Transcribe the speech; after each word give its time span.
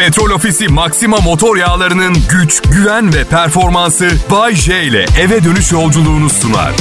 Petrol 0.00 0.30
Ofisi 0.30 0.68
Maxima 0.68 1.16
motor 1.20 1.56
yağlarının 1.56 2.16
güç, 2.30 2.62
güven 2.62 3.14
ve 3.14 3.24
performansı 3.24 4.10
Bay 4.30 4.54
J 4.54 4.84
ile 4.84 5.06
eve 5.20 5.44
dönüş 5.44 5.72
yolculuğunu 5.72 6.30
sunar. 6.30 6.74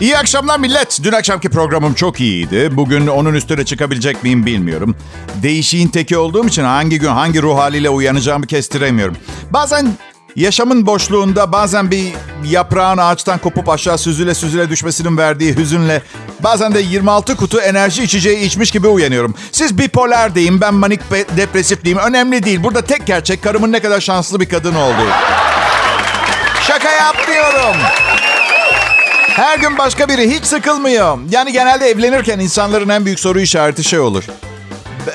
İyi 0.00 0.18
akşamlar 0.18 0.58
millet. 0.58 0.98
Dün 1.02 1.12
akşamki 1.12 1.48
programım 1.48 1.94
çok 1.94 2.20
iyiydi. 2.20 2.68
Bugün 2.72 3.06
onun 3.06 3.34
üstüne 3.34 3.64
çıkabilecek 3.64 4.22
miyim 4.22 4.46
bilmiyorum. 4.46 4.96
Değişiğin 5.42 5.88
teki 5.88 6.18
olduğum 6.18 6.46
için 6.46 6.64
hangi 6.64 6.98
gün 6.98 7.08
hangi 7.08 7.42
ruh 7.42 7.58
haliyle 7.58 7.90
uyanacağımı 7.90 8.46
kestiremiyorum. 8.46 9.16
Bazen 9.50 9.92
yaşamın 10.36 10.86
boşluğunda 10.86 11.52
bazen 11.52 11.90
bir 11.90 12.12
yaprağın 12.44 12.98
ağaçtan 12.98 13.38
kopup 13.38 13.68
aşağı 13.68 13.98
süzüle 13.98 14.34
süzüle 14.34 14.68
düşmesinin 14.68 15.18
verdiği 15.18 15.56
hüzünle 15.56 16.02
bazen 16.40 16.74
de 16.74 16.80
26 16.80 17.36
kutu 17.36 17.60
enerji 17.60 18.02
içeceği 18.02 18.38
içmiş 18.38 18.70
gibi 18.70 18.88
uyanıyorum. 18.88 19.34
Siz 19.52 19.78
bipolar 19.78 20.34
deyin 20.34 20.60
ben 20.60 20.74
manik 20.74 21.00
depresif 21.36 21.84
diyeyim 21.84 22.06
önemli 22.06 22.42
değil. 22.42 22.62
Burada 22.62 22.82
tek 22.82 23.06
gerçek 23.06 23.42
karımın 23.42 23.72
ne 23.72 23.80
kadar 23.80 24.00
şanslı 24.00 24.40
bir 24.40 24.48
kadın 24.48 24.74
olduğu. 24.74 25.10
Şaka 26.66 26.90
yapmıyorum. 26.90 27.76
Her 29.28 29.58
gün 29.58 29.78
başka 29.78 30.08
biri 30.08 30.30
hiç 30.30 30.44
sıkılmıyor. 30.44 31.18
Yani 31.30 31.52
genelde 31.52 31.86
evlenirken 31.86 32.38
insanların 32.38 32.88
en 32.88 33.04
büyük 33.04 33.20
soru 33.20 33.40
işareti 33.40 33.84
şey 33.84 33.98
olur. 34.00 34.24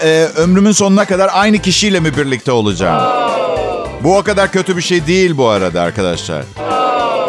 Ee, 0.03 0.27
ömrümün 0.35 0.71
sonuna 0.71 1.05
kadar 1.05 1.29
aynı 1.33 1.59
kişiyle 1.59 1.99
mi 1.99 2.17
birlikte 2.17 2.51
olacağım? 2.51 3.44
Bu 4.03 4.17
o 4.17 4.23
kadar 4.23 4.51
kötü 4.51 4.77
bir 4.77 4.81
şey 4.81 5.07
değil 5.07 5.37
bu 5.37 5.49
arada 5.49 5.81
arkadaşlar. 5.81 6.43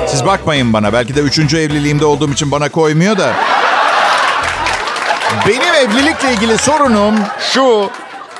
Siz 0.09 0.27
bakmayın 0.27 0.73
bana. 0.73 0.93
Belki 0.93 1.15
de 1.15 1.21
üçüncü 1.21 1.59
evliliğimde 1.59 2.05
olduğum 2.05 2.33
için 2.33 2.51
bana 2.51 2.69
koymuyor 2.69 3.19
da. 3.19 3.33
Benim 5.47 5.75
evlilikle 5.75 6.33
ilgili 6.33 6.59
sorunum 6.59 7.15
şu. 7.53 7.91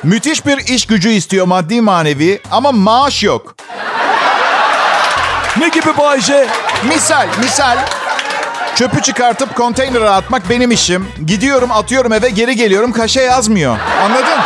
Müthiş 0.03 0.47
bir 0.47 0.59
iş 0.59 0.87
gücü 0.87 1.11
istiyor 1.11 1.47
maddi 1.47 1.81
manevi 1.81 2.41
ama 2.51 2.73
maaş 2.73 3.23
yok. 3.23 3.55
Ne 5.59 5.69
gibi 5.69 5.99
Bayce? 5.99 6.49
Misal, 6.89 7.27
misal 7.43 7.79
Çöpü 8.77 9.03
çıkartıp 9.03 9.55
konteynere 9.55 10.09
atmak 10.09 10.51
benim 10.51 10.71
işim. 10.71 11.09
Gidiyorum, 11.27 11.71
atıyorum 11.73 12.13
eve, 12.13 12.29
geri 12.29 12.57
geliyorum. 12.57 12.93
Kaşe 12.93 13.21
yazmıyor. 13.21 13.79
Anladın? 14.05 14.39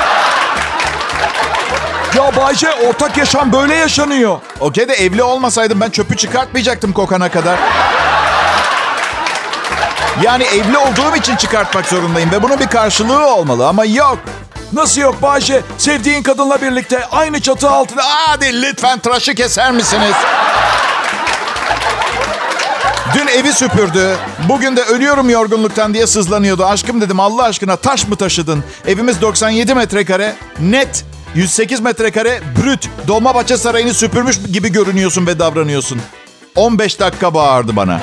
Ya 2.16 2.36
Bayce 2.36 2.68
ortak 2.88 3.16
yaşam 3.16 3.52
böyle 3.52 3.74
yaşanıyor. 3.74 4.38
Okey 4.60 4.88
de 4.88 4.92
evli 4.92 5.22
olmasaydım 5.22 5.80
ben 5.80 5.90
çöpü 5.90 6.16
çıkartmayacaktım 6.16 6.92
kokana 6.92 7.28
kadar. 7.28 7.58
Yani 10.22 10.44
evli 10.44 10.78
olduğum 10.78 11.16
için 11.16 11.36
çıkartmak 11.36 11.86
zorundayım 11.86 12.30
ve 12.30 12.42
bunun 12.42 12.60
bir 12.60 12.66
karşılığı 12.66 13.34
olmalı 13.34 13.68
ama 13.68 13.84
yok. 13.84 14.18
Nasıl 14.72 15.00
yok 15.00 15.22
Bayce? 15.22 15.62
Sevdiğin 15.78 16.22
kadınla 16.22 16.62
birlikte 16.62 17.06
aynı 17.06 17.40
çatı 17.40 17.70
altında... 17.70 18.02
Hadi 18.04 18.62
lütfen 18.62 18.98
tıraşı 18.98 19.34
keser 19.34 19.72
misiniz? 19.72 20.14
Dün 23.14 23.26
evi 23.26 23.52
süpürdü. 23.52 24.16
Bugün 24.48 24.76
de 24.76 24.82
ölüyorum 24.82 25.30
yorgunluktan 25.30 25.94
diye 25.94 26.06
sızlanıyordu. 26.06 26.64
Aşkım 26.66 27.00
dedim 27.00 27.20
Allah 27.20 27.42
aşkına 27.42 27.76
taş 27.76 28.08
mı 28.08 28.16
taşıdın? 28.16 28.64
Evimiz 28.86 29.20
97 29.20 29.74
metrekare. 29.74 30.34
Net 30.60 31.04
108 31.34 31.80
metrekare 31.80 32.40
brüt. 32.62 32.88
Dolmabahçe 33.08 33.56
Sarayı'nı 33.56 33.94
süpürmüş 33.94 34.38
gibi 34.52 34.72
görünüyorsun 34.72 35.26
ve 35.26 35.38
davranıyorsun. 35.38 36.00
15 36.56 37.00
dakika 37.00 37.34
bağırdı 37.34 37.76
bana. 37.76 38.00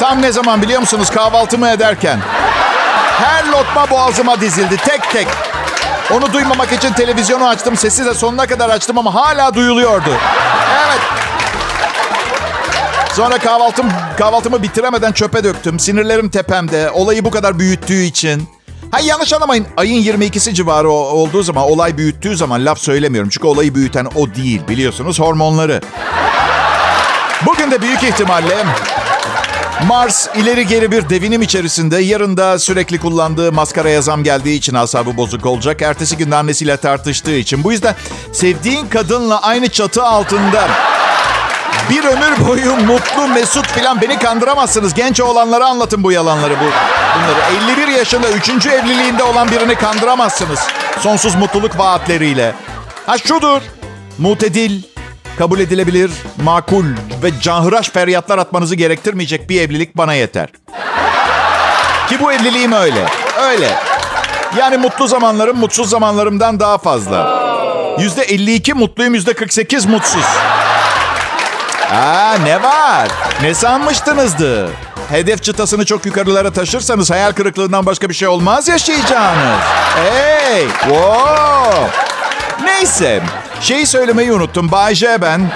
Tam 0.00 0.22
ne 0.22 0.32
zaman 0.32 0.62
biliyor 0.62 0.80
musunuz 0.80 1.10
kahvaltımı 1.10 1.68
ederken? 1.68 2.18
Her 3.18 3.46
lokma 3.46 3.90
boğazıma 3.90 4.40
dizildi 4.40 4.76
tek 4.76 5.10
tek. 5.10 5.26
Onu 6.10 6.32
duymamak 6.32 6.72
için 6.72 6.92
televizyonu 6.92 7.48
açtım. 7.48 7.76
Sesi 7.76 8.04
de 8.04 8.14
sonuna 8.14 8.46
kadar 8.46 8.70
açtım 8.70 8.98
ama 8.98 9.14
hala 9.14 9.54
duyuluyordu. 9.54 10.10
Evet. 10.86 11.00
Sonra 13.12 13.38
kahvaltım 13.38 13.86
kahvaltımı 14.18 14.62
bitiremeden 14.62 15.12
çöpe 15.12 15.44
döktüm. 15.44 15.78
Sinirlerim 15.78 16.30
tepemde. 16.30 16.90
Olayı 16.90 17.24
bu 17.24 17.30
kadar 17.30 17.58
büyüttüğü 17.58 18.02
için. 18.02 18.57
Ha 18.90 19.00
yanlış 19.00 19.32
anlamayın. 19.32 19.66
Ayın 19.76 20.02
22'si 20.02 20.54
civarı 20.54 20.90
olduğu 20.90 21.42
zaman, 21.42 21.64
olay 21.64 21.96
büyüttüğü 21.96 22.36
zaman 22.36 22.64
laf 22.64 22.78
söylemiyorum. 22.78 23.30
Çünkü 23.30 23.46
olayı 23.46 23.74
büyüten 23.74 24.06
o 24.16 24.34
değil 24.34 24.60
biliyorsunuz 24.68 25.20
hormonları. 25.20 25.80
Bugün 27.46 27.70
de 27.70 27.82
büyük 27.82 28.02
ihtimalle 28.02 28.64
Mars 29.86 30.28
ileri 30.36 30.66
geri 30.66 30.92
bir 30.92 31.08
devinim 31.08 31.42
içerisinde. 31.42 31.98
Yarın 31.98 32.36
da 32.36 32.58
sürekli 32.58 33.00
kullandığı 33.00 33.52
maskaraya 33.52 34.02
zam 34.02 34.24
geldiği 34.24 34.56
için 34.58 34.74
asabı 34.74 35.16
bozuk 35.16 35.46
olacak. 35.46 35.82
Ertesi 35.82 36.16
gün 36.16 36.30
annesiyle 36.30 36.76
tartıştığı 36.76 37.36
için. 37.36 37.64
Bu 37.64 37.72
yüzden 37.72 37.94
sevdiğin 38.32 38.86
kadınla 38.86 39.42
aynı 39.42 39.68
çatı 39.68 40.04
altında 40.04 40.68
bir 41.90 42.04
ömür 42.04 42.48
boyu 42.48 42.76
mutlu, 42.76 43.28
mesut 43.28 43.66
filan 43.66 44.00
beni 44.00 44.18
kandıramazsınız. 44.18 44.94
Genç 44.94 45.20
olanlara 45.20 45.66
anlatın 45.66 46.04
bu 46.04 46.12
yalanları. 46.12 46.54
Bu, 46.54 46.64
bunları. 47.18 47.40
51 47.78 47.88
yaşında 47.88 48.28
3. 48.30 48.66
evliliğinde 48.66 49.22
olan 49.22 49.50
birini 49.50 49.74
kandıramazsınız. 49.74 50.60
Sonsuz 51.00 51.34
mutluluk 51.34 51.78
vaatleriyle. 51.78 52.54
Ha 53.06 53.18
şudur. 53.18 53.60
Mutedil, 54.18 54.82
kabul 55.38 55.60
edilebilir, 55.60 56.10
makul 56.42 56.84
ve 57.22 57.40
canhıraş 57.40 57.90
feryatlar 57.90 58.38
atmanızı 58.38 58.74
gerektirmeyecek 58.74 59.50
bir 59.50 59.60
evlilik 59.60 59.96
bana 59.96 60.14
yeter. 60.14 60.48
Ki 62.08 62.20
bu 62.20 62.32
evliliğim 62.32 62.72
öyle. 62.72 63.06
Öyle. 63.42 63.70
Yani 64.58 64.76
mutlu 64.76 65.06
zamanlarım 65.06 65.58
mutsuz 65.58 65.90
zamanlarımdan 65.90 66.60
daha 66.60 66.78
fazla. 66.78 67.38
Yüzde 67.98 68.22
52 68.22 68.74
mutluyum, 68.74 69.14
yüzde 69.14 69.32
48 69.32 69.86
mutsuz. 69.86 70.24
Aa 71.92 72.34
ne 72.44 72.62
var? 72.62 73.08
Ne 73.42 73.54
sanmıştınızdı? 73.54 74.70
Hedef 75.10 75.42
çıtasını 75.42 75.84
çok 75.84 76.06
yukarılara 76.06 76.50
taşırsanız 76.50 77.10
hayal 77.10 77.32
kırıklığından 77.32 77.86
başka 77.86 78.08
bir 78.08 78.14
şey 78.14 78.28
olmaz 78.28 78.68
yaşayacağınız. 78.68 79.60
Hey! 79.96 80.66
Wow! 80.80 81.86
Neyse. 82.64 83.22
Şeyi 83.60 83.86
söylemeyi 83.86 84.32
unuttum. 84.32 84.70
Bay 84.72 84.94
J 84.94 85.22
ben. 85.22 85.50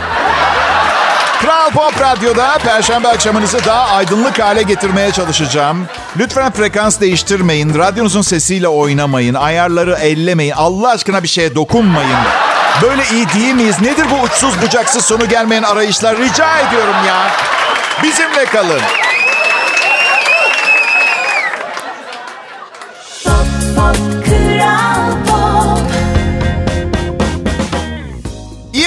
Kral 1.41 1.71
Pop 1.71 2.01
Radyo'da 2.01 2.59
Perşembe 2.59 3.09
akşamınızı 3.09 3.65
daha 3.65 3.97
aydınlık 3.97 4.39
hale 4.39 4.63
getirmeye 4.63 5.13
çalışacağım. 5.13 5.87
Lütfen 6.17 6.53
frekans 6.53 7.01
değiştirmeyin. 7.01 7.79
Radyonuzun 7.79 8.23
sesiyle 8.23 8.69
oynamayın. 8.69 9.35
Ayarları 9.35 9.95
ellemeyin. 9.95 10.53
Allah 10.57 10.91
aşkına 10.91 11.23
bir 11.23 11.29
şeye 11.29 11.55
dokunmayın. 11.55 12.19
Böyle 12.83 13.03
iyi 13.13 13.29
değil 13.29 13.55
miyiz? 13.55 13.81
Nedir 13.81 14.07
bu 14.11 14.25
uçsuz 14.25 14.63
bucaksız 14.63 15.05
sonu 15.05 15.29
gelmeyen 15.29 15.63
arayışlar? 15.63 16.19
Rica 16.19 16.59
ediyorum 16.59 16.97
ya. 17.07 17.31
Bizimle 18.03 18.45
kalın. 18.45 18.81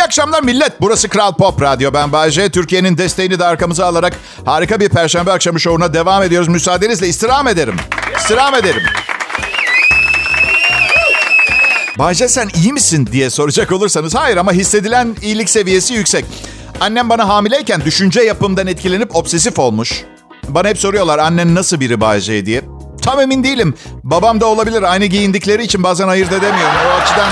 Akşamlar 0.05 0.43
millet. 0.43 0.81
Burası 0.81 1.09
Kral 1.09 1.33
Pop 1.35 1.61
Radyo. 1.61 1.93
Ben 1.93 2.11
Bayece. 2.11 2.49
Türkiye'nin 2.49 2.97
desteğini 2.97 3.39
de 3.39 3.45
arkamıza 3.45 3.85
alarak 3.85 4.13
harika 4.45 4.79
bir 4.79 4.89
perşembe 4.89 5.31
akşamı 5.31 5.59
şovuna 5.59 5.93
devam 5.93 6.23
ediyoruz. 6.23 6.47
Müsaadenizle 6.47 7.07
istirham 7.07 7.47
ederim. 7.47 7.75
İstirham 8.17 8.55
ederim. 8.55 8.83
Bayce 11.97 12.27
sen 12.27 12.49
iyi 12.55 12.73
misin 12.73 13.09
diye 13.11 13.29
soracak 13.29 13.71
olursanız 13.71 14.15
hayır 14.15 14.37
ama 14.37 14.51
hissedilen 14.53 15.15
iyilik 15.21 15.49
seviyesi 15.49 15.93
yüksek. 15.93 16.25
Annem 16.79 17.09
bana 17.09 17.27
hamileyken 17.27 17.81
düşünce 17.85 18.21
yapımdan 18.21 18.67
etkilenip 18.67 19.15
obsesif 19.15 19.59
olmuş. 19.59 20.03
Bana 20.47 20.67
hep 20.67 20.77
soruyorlar 20.77 21.19
annen 21.19 21.55
nasıl 21.55 21.79
biri 21.79 22.01
Bayce 22.01 22.45
diye. 22.45 22.61
Tam 23.01 23.19
emin 23.19 23.43
değilim. 23.43 23.73
Babam 24.03 24.41
da 24.41 24.45
olabilir. 24.45 24.83
Aynı 24.83 25.05
giyindikleri 25.05 25.63
için 25.63 25.83
bazen 25.83 26.07
ayırt 26.07 26.31
edemiyorum. 26.31 26.75
O 26.87 27.01
açıdan... 27.01 27.29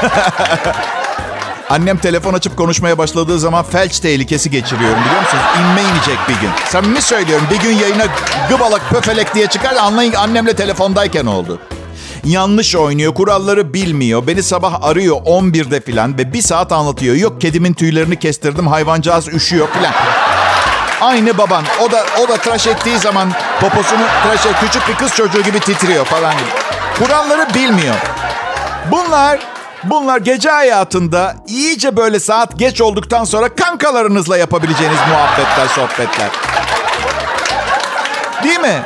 Annem 1.70 1.98
telefon 1.98 2.34
açıp 2.34 2.56
konuşmaya 2.56 2.98
başladığı 2.98 3.38
zaman 3.38 3.64
felç 3.64 4.00
tehlikesi 4.00 4.50
geçiriyorum 4.50 4.98
biliyor 5.04 5.20
musunuz? 5.20 5.44
İnme 5.60 5.82
inecek 5.82 6.18
bir 6.28 6.34
gün. 6.34 6.50
Samimi 6.68 7.02
söylüyorum 7.02 7.46
bir 7.50 7.60
gün 7.60 7.76
yayına 7.76 8.04
gıbalak 8.48 8.90
pöfelek 8.90 9.34
diye 9.34 9.46
çıkar 9.46 9.76
anlayın 9.76 10.12
annemle 10.12 10.56
telefondayken 10.56 11.26
oldu 11.26 11.60
yanlış 12.24 12.76
oynuyor, 12.76 13.14
kuralları 13.14 13.74
bilmiyor. 13.74 14.26
Beni 14.26 14.42
sabah 14.42 14.82
arıyor 14.82 15.16
11'de 15.16 15.80
filan 15.80 16.18
ve 16.18 16.32
bir 16.32 16.42
saat 16.42 16.72
anlatıyor. 16.72 17.14
Yok 17.14 17.40
kedimin 17.40 17.72
tüylerini 17.72 18.18
kestirdim, 18.18 18.66
hayvancağız 18.66 19.28
üşüyor 19.28 19.68
filan. 19.68 19.92
Aynı 21.00 21.38
baban. 21.38 21.64
O 21.80 21.92
da 21.92 22.04
o 22.24 22.28
da 22.28 22.36
tıraş 22.36 22.66
ettiği 22.66 22.98
zaman 22.98 23.32
poposunu 23.60 24.02
tıraş 24.22 24.46
et, 24.46 24.54
küçük 24.60 24.88
bir 24.88 24.94
kız 24.94 25.14
çocuğu 25.14 25.42
gibi 25.42 25.60
titriyor 25.60 26.04
falan 26.04 26.32
gibi. 26.32 26.48
Kuralları 26.98 27.54
bilmiyor. 27.54 27.94
Bunlar 28.90 29.38
Bunlar 29.84 30.18
gece 30.18 30.50
hayatında 30.50 31.36
iyice 31.46 31.96
böyle 31.96 32.20
saat 32.20 32.58
geç 32.58 32.80
olduktan 32.80 33.24
sonra 33.24 33.54
kankalarınızla 33.54 34.36
yapabileceğiniz 34.36 34.98
muhabbetler, 35.08 35.66
sohbetler. 35.66 36.30
Değil 38.44 38.60
mi? 38.60 38.82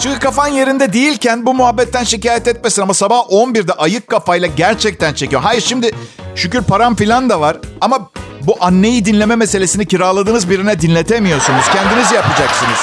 Çünkü 0.00 0.18
kafan 0.18 0.48
yerinde 0.48 0.92
değilken 0.92 1.46
bu 1.46 1.54
muhabbetten 1.54 2.04
şikayet 2.04 2.48
etmesin 2.48 2.82
ama 2.82 2.94
sabah 2.94 3.18
11'de 3.18 3.72
ayık 3.72 4.08
kafayla 4.08 4.48
gerçekten 4.56 5.14
çekiyor. 5.14 5.42
Hayır 5.42 5.60
şimdi 5.60 5.90
şükür 6.34 6.62
param 6.62 6.96
filan 6.96 7.30
da 7.30 7.40
var 7.40 7.56
ama 7.80 8.10
bu 8.42 8.56
anneyi 8.60 9.04
dinleme 9.04 9.36
meselesini 9.36 9.86
kiraladığınız 9.86 10.50
birine 10.50 10.80
dinletemiyorsunuz. 10.80 11.64
Kendiniz 11.72 12.12
yapacaksınız. 12.12 12.78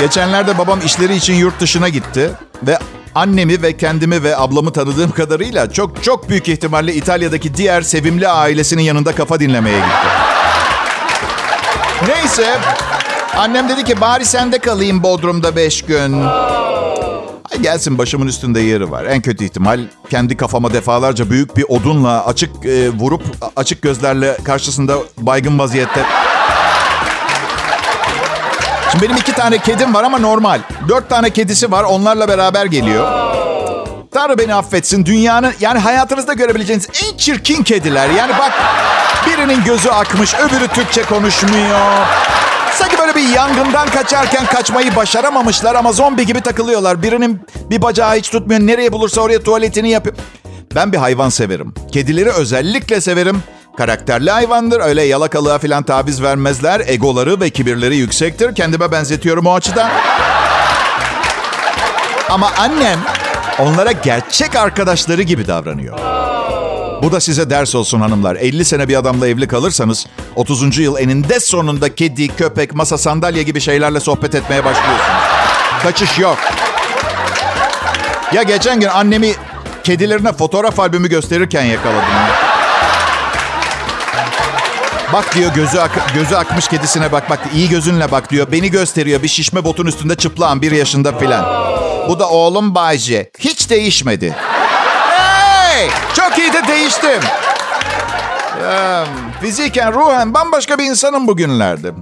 Geçenlerde 0.00 0.58
babam 0.58 0.80
işleri 0.84 1.14
için 1.16 1.34
yurt 1.34 1.60
dışına 1.60 1.88
gitti 1.88 2.30
ve 2.62 2.78
annemi 3.18 3.62
ve 3.62 3.76
kendimi 3.76 4.22
ve 4.22 4.36
ablamı 4.36 4.72
tanıdığım 4.72 5.10
kadarıyla 5.10 5.72
çok 5.72 6.04
çok 6.04 6.28
büyük 6.28 6.48
ihtimalle 6.48 6.94
İtalya'daki 6.94 7.54
diğer 7.54 7.82
sevimli 7.82 8.28
ailesinin 8.28 8.82
yanında 8.82 9.14
kafa 9.14 9.40
dinlemeye 9.40 9.76
gitti. 9.76 10.08
Neyse 12.08 12.58
annem 13.36 13.68
dedi 13.68 13.84
ki 13.84 14.00
bari 14.00 14.24
sende 14.24 14.58
kalayım 14.58 15.02
Bodrum'da 15.02 15.56
beş 15.56 15.82
gün. 15.82 16.22
Ay 17.52 17.58
gelsin 17.62 17.98
başımın 17.98 18.26
üstünde 18.26 18.60
yeri 18.60 18.90
var. 18.90 19.04
En 19.04 19.22
kötü 19.22 19.44
ihtimal 19.44 19.80
kendi 20.10 20.36
kafama 20.36 20.72
defalarca 20.72 21.30
büyük 21.30 21.56
bir 21.56 21.64
odunla 21.68 22.26
açık 22.26 22.66
e, 22.66 22.90
vurup 22.90 23.22
açık 23.56 23.82
gözlerle 23.82 24.36
karşısında 24.44 24.96
baygın 25.18 25.58
vaziyette 25.58 26.00
benim 29.02 29.16
iki 29.16 29.32
tane 29.32 29.58
kedim 29.58 29.94
var 29.94 30.04
ama 30.04 30.18
normal. 30.18 30.60
Dört 30.88 31.08
tane 31.08 31.30
kedisi 31.30 31.72
var 31.72 31.84
onlarla 31.84 32.28
beraber 32.28 32.66
geliyor. 32.66 33.08
Tanrı 34.12 34.38
beni 34.38 34.54
affetsin. 34.54 35.06
Dünyanın 35.06 35.52
yani 35.60 35.78
hayatınızda 35.78 36.32
görebileceğiniz 36.32 36.88
en 37.04 37.16
çirkin 37.16 37.62
kediler. 37.62 38.10
Yani 38.10 38.32
bak 38.38 38.52
birinin 39.26 39.64
gözü 39.64 39.88
akmış 39.88 40.34
öbürü 40.34 40.68
Türkçe 40.68 41.02
konuşmuyor. 41.02 41.78
Sanki 42.72 42.98
böyle 42.98 43.14
bir 43.14 43.28
yangından 43.28 43.88
kaçarken 43.88 44.46
kaçmayı 44.46 44.96
başaramamışlar 44.96 45.74
ama 45.74 45.92
zombi 45.92 46.26
gibi 46.26 46.40
takılıyorlar. 46.40 47.02
Birinin 47.02 47.40
bir 47.70 47.82
bacağı 47.82 48.16
hiç 48.16 48.30
tutmuyor. 48.30 48.60
Nereye 48.60 48.92
bulursa 48.92 49.20
oraya 49.20 49.42
tuvaletini 49.42 49.90
yapıyor. 49.90 50.16
Ben 50.74 50.92
bir 50.92 50.98
hayvan 50.98 51.28
severim. 51.28 51.74
Kedileri 51.92 52.30
özellikle 52.30 53.00
severim. 53.00 53.42
Karakterli 53.78 54.30
hayvandır. 54.30 54.80
Öyle 54.80 55.02
yalakalığa 55.02 55.58
falan 55.58 55.82
taviz 55.82 56.22
vermezler. 56.22 56.82
Egoları 56.86 57.40
ve 57.40 57.50
kibirleri 57.50 57.96
yüksektir. 57.96 58.54
Kendime 58.54 58.92
benzetiyorum 58.92 59.46
o 59.46 59.54
açıdan. 59.54 59.90
Ama 62.30 62.50
annem 62.58 62.98
onlara 63.58 63.92
gerçek 63.92 64.56
arkadaşları 64.56 65.22
gibi 65.22 65.46
davranıyor. 65.46 65.98
Bu 67.02 67.12
da 67.12 67.20
size 67.20 67.50
ders 67.50 67.74
olsun 67.74 68.00
hanımlar. 68.00 68.36
50 68.36 68.64
sene 68.64 68.88
bir 68.88 68.96
adamla 68.96 69.28
evli 69.28 69.48
kalırsanız 69.48 70.06
30. 70.36 70.78
yıl 70.78 70.98
eninde 70.98 71.40
sonunda 71.40 71.94
kedi, 71.94 72.28
köpek, 72.28 72.74
masa, 72.74 72.98
sandalye 72.98 73.42
gibi 73.42 73.60
şeylerle 73.60 74.00
sohbet 74.00 74.34
etmeye 74.34 74.64
başlıyorsunuz. 74.64 75.18
Kaçış 75.82 76.18
yok. 76.18 76.38
Ya 78.32 78.42
geçen 78.42 78.80
gün 78.80 78.88
annemi 78.88 79.32
kedilerine 79.84 80.32
fotoğraf 80.32 80.80
albümü 80.80 81.08
gösterirken 81.08 81.62
yakaladım. 81.62 82.47
Bak 85.12 85.34
diyor 85.34 85.54
gözü 85.54 85.78
ak- 85.78 86.14
gözü 86.14 86.34
akmış 86.34 86.68
kedisine 86.68 87.12
bak 87.12 87.30
bak 87.30 87.40
iyi 87.54 87.68
gözünle 87.68 88.10
bak 88.10 88.30
diyor. 88.30 88.52
Beni 88.52 88.70
gösteriyor 88.70 89.22
bir 89.22 89.28
şişme 89.28 89.64
botun 89.64 89.86
üstünde 89.86 90.14
çıplağım 90.14 90.62
bir 90.62 90.72
yaşında 90.72 91.18
filan. 91.18 91.44
Bu 92.08 92.18
da 92.18 92.28
oğlum 92.28 92.74
Bayce. 92.74 93.30
Hiç 93.38 93.70
değişmedi. 93.70 94.36
Hey! 95.08 95.88
Çok 96.16 96.38
iyi 96.38 96.52
de 96.52 96.68
değiştim. 96.68 97.20
Ya, 98.62 99.04
fiziken, 99.40 99.92
ruhen 99.94 100.34
bambaşka 100.34 100.78
bir 100.78 100.84
insanım 100.84 101.26
bugünlerde. 101.26 101.92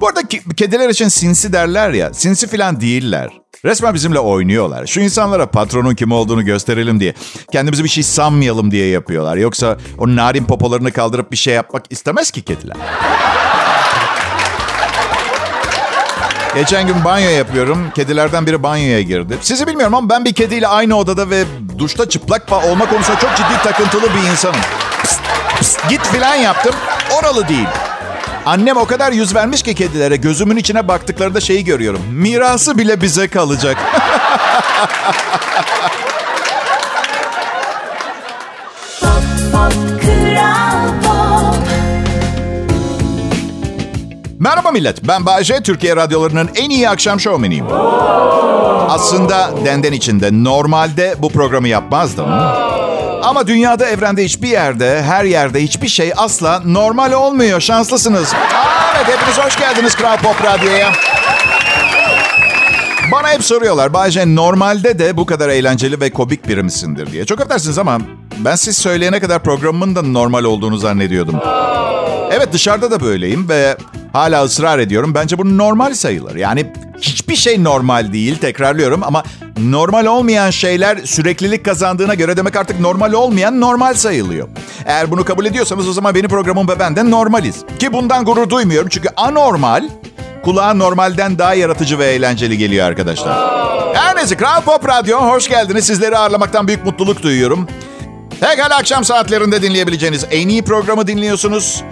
Bu 0.00 0.08
arada 0.08 0.20
kediler 0.56 0.88
için 0.88 1.08
sinsi 1.08 1.52
derler 1.52 1.90
ya. 1.90 2.14
Sinsi 2.14 2.46
filan 2.48 2.80
değiller. 2.80 3.28
Resmen 3.64 3.94
bizimle 3.94 4.18
oynuyorlar. 4.18 4.86
Şu 4.86 5.00
insanlara 5.00 5.46
patronun 5.46 5.94
kim 5.94 6.12
olduğunu 6.12 6.44
gösterelim 6.44 7.00
diye. 7.00 7.14
Kendimizi 7.52 7.84
bir 7.84 7.88
şey 7.88 8.02
sanmayalım 8.02 8.70
diye 8.70 8.88
yapıyorlar. 8.88 9.36
Yoksa 9.36 9.78
o 9.98 10.16
narin 10.16 10.44
popolarını 10.44 10.92
kaldırıp 10.92 11.32
bir 11.32 11.36
şey 11.36 11.54
yapmak 11.54 11.84
istemez 11.90 12.30
ki 12.30 12.42
kediler. 12.42 12.76
Geçen 16.54 16.86
gün 16.86 17.04
banyo 17.04 17.30
yapıyorum. 17.30 17.90
Kedilerden 17.94 18.46
biri 18.46 18.62
banyoya 18.62 19.02
girdi. 19.02 19.38
Sizi 19.40 19.66
bilmiyorum 19.66 19.94
ama 19.94 20.08
ben 20.10 20.24
bir 20.24 20.32
kediyle 20.32 20.68
aynı 20.68 20.96
odada 20.96 21.30
ve 21.30 21.44
duşta 21.78 22.08
çıplak 22.08 22.52
olma 22.52 22.88
konusunda 22.90 23.18
çok 23.18 23.36
ciddi 23.36 23.62
takıntılı 23.62 24.02
bir 24.02 24.30
insanım. 24.30 24.60
Pst, 25.02 25.20
pst, 25.60 25.88
git 25.88 26.06
filan 26.06 26.34
yaptım. 26.34 26.74
Oralı 27.18 27.48
değil. 27.48 27.68
Annem 28.46 28.76
o 28.76 28.84
kadar 28.86 29.12
yüz 29.12 29.34
vermiş 29.34 29.62
ki 29.62 29.74
kedilere 29.74 30.16
gözümün 30.16 30.56
içine 30.56 30.88
baktıklarında 30.88 31.40
şeyi 31.40 31.64
görüyorum. 31.64 32.00
Mirası 32.12 32.78
bile 32.78 33.00
bize 33.00 33.28
kalacak. 33.28 33.76
Merhaba 44.38 44.70
millet. 44.70 45.08
Ben 45.08 45.26
Bayece. 45.26 45.62
Türkiye 45.62 45.96
radyolarının 45.96 46.50
en 46.56 46.70
iyi 46.70 46.88
akşam 46.88 47.20
şovmeniyim. 47.20 47.66
Aslında 48.88 49.50
denden 49.64 49.92
içinde 49.92 50.44
normalde 50.44 51.14
bu 51.18 51.28
programı 51.28 51.68
yapmazdım. 51.68 52.26
Ama 53.24 53.46
dünyada, 53.46 53.86
evrende 53.86 54.24
hiçbir 54.24 54.48
yerde, 54.48 55.02
her 55.02 55.24
yerde 55.24 55.62
hiçbir 55.62 55.88
şey 55.88 56.12
asla 56.16 56.62
normal 56.64 57.12
olmuyor. 57.12 57.60
Şanslısınız. 57.60 58.34
Aa, 58.34 58.94
evet, 58.96 59.18
hepiniz 59.18 59.38
hoş 59.38 59.56
geldiniz 59.56 59.94
Kral 59.94 60.16
Pop 60.16 60.44
Radyo'ya. 60.44 60.92
Bana 63.12 63.28
hep 63.28 63.44
soruyorlar 63.44 63.92
Bayce 63.94 64.34
normalde 64.34 64.98
de 64.98 65.16
bu 65.16 65.26
kadar 65.26 65.48
eğlenceli 65.48 66.00
ve 66.00 66.10
komik 66.10 66.48
biri 66.48 66.62
misindir 66.62 67.12
diye. 67.12 67.24
Çok 67.24 67.40
affedersiniz 67.40 67.78
ama 67.78 67.98
ben 68.38 68.54
siz 68.54 68.76
söyleyene 68.76 69.20
kadar 69.20 69.42
programımın 69.42 69.94
da 69.94 70.02
normal 70.02 70.44
olduğunu 70.44 70.76
zannediyordum. 70.76 71.40
Evet 72.30 72.52
dışarıda 72.52 72.90
da 72.90 73.00
böyleyim 73.00 73.48
ve 73.48 73.76
hala 74.14 74.44
ısrar 74.44 74.78
ediyorum. 74.78 75.14
Bence 75.14 75.38
bu 75.38 75.58
normal 75.58 75.94
sayılır. 75.94 76.36
Yani 76.36 76.72
hiçbir 77.00 77.36
şey 77.36 77.64
normal 77.64 78.12
değil 78.12 78.38
tekrarlıyorum 78.38 79.02
ama 79.02 79.22
normal 79.58 80.06
olmayan 80.06 80.50
şeyler 80.50 80.98
süreklilik 81.04 81.64
kazandığına 81.64 82.14
göre 82.14 82.36
demek 82.36 82.56
artık 82.56 82.80
normal 82.80 83.12
olmayan 83.12 83.60
normal 83.60 83.94
sayılıyor. 83.94 84.48
Eğer 84.86 85.10
bunu 85.10 85.24
kabul 85.24 85.46
ediyorsanız 85.46 85.88
o 85.88 85.92
zaman 85.92 86.14
benim 86.14 86.28
programım 86.28 86.68
ve 86.68 86.78
ben 86.78 86.96
de 86.96 87.10
normaliz. 87.10 87.64
Ki 87.78 87.92
bundan 87.92 88.24
gurur 88.24 88.50
duymuyorum 88.50 88.88
çünkü 88.88 89.08
anormal 89.16 89.88
kulağa 90.44 90.74
normalden 90.74 91.38
daha 91.38 91.54
yaratıcı 91.54 91.98
ve 91.98 92.06
eğlenceli 92.06 92.58
geliyor 92.58 92.86
arkadaşlar. 92.86 93.64
Her 93.94 94.16
neyse 94.16 94.36
Kral 94.36 94.60
Pop 94.60 94.88
Radyo 94.88 95.18
hoş 95.18 95.48
geldiniz. 95.48 95.86
Sizleri 95.86 96.18
ağırlamaktan 96.18 96.68
büyük 96.68 96.84
mutluluk 96.84 97.22
duyuyorum. 97.22 97.68
Pekala 98.40 98.76
akşam 98.76 99.04
saatlerinde 99.04 99.62
dinleyebileceğiniz 99.62 100.26
en 100.30 100.48
iyi 100.48 100.62
programı 100.64 101.06
dinliyorsunuz. 101.06 101.82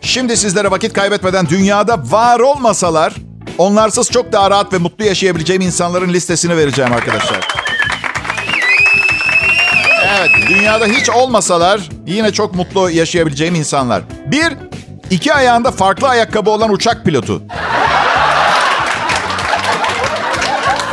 Şimdi 0.00 0.36
sizlere 0.36 0.70
vakit 0.70 0.92
kaybetmeden 0.92 1.48
dünyada 1.48 1.98
var 2.10 2.40
olmasalar 2.40 3.14
onlarsız 3.58 4.10
çok 4.10 4.32
daha 4.32 4.50
rahat 4.50 4.72
ve 4.72 4.78
mutlu 4.78 5.04
yaşayabileceğim 5.04 5.62
insanların 5.62 6.12
listesini 6.12 6.56
vereceğim 6.56 6.92
arkadaşlar. 6.92 7.48
Evet, 10.18 10.30
dünyada 10.48 10.86
hiç 10.86 11.10
olmasalar 11.10 11.80
yine 12.06 12.32
çok 12.32 12.54
mutlu 12.54 12.90
yaşayabileceğim 12.90 13.54
insanlar. 13.54 14.02
Bir, 14.26 14.52
iki 15.10 15.34
ayağında 15.34 15.70
farklı 15.70 16.08
ayakkabı 16.08 16.50
olan 16.50 16.72
uçak 16.72 17.04
pilotu. 17.04 17.42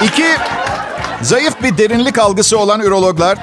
İki, 0.02 0.26
zayıf 1.22 1.64
bir 1.64 1.78
derinlik 1.78 2.20
algısı 2.20 2.58
olan 2.58 2.80
ürologlar. 2.82 3.38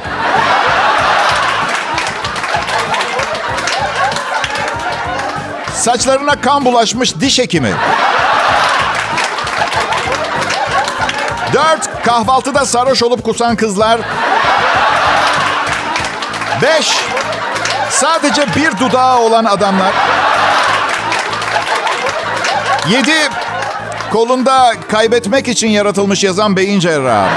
Saçlarına 5.85 6.41
kan 6.41 6.65
bulaşmış 6.65 7.21
diş 7.21 7.39
hekimi. 7.39 7.73
Dört, 11.53 12.05
kahvaltıda 12.05 12.67
sarhoş 12.67 13.03
olup 13.03 13.25
kusan 13.25 13.57
kızlar. 13.57 14.01
Beş, 16.63 16.97
sadece 17.91 18.47
bir 18.57 18.79
dudağı 18.79 19.19
olan 19.19 19.45
adamlar. 19.45 19.93
Yedi, 22.89 23.29
kolunda 24.13 24.75
kaybetmek 24.91 25.49
için 25.49 25.69
yaratılmış 25.69 26.25
yazan 26.25 26.57
beyin 26.57 26.81
cerrahı. 26.81 27.29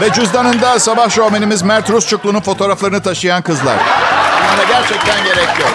Ve 0.00 0.12
cüzdanında 0.12 0.78
sabah 0.78 1.10
şovmenimiz 1.10 1.62
Mert 1.62 1.90
Rusçuklu'nun 1.90 2.40
fotoğraflarını 2.40 3.02
taşıyan 3.02 3.42
kızlar. 3.42 3.76
Buna 4.54 4.64
gerçekten 4.64 5.24
gerek 5.24 5.48
yok. 5.60 5.72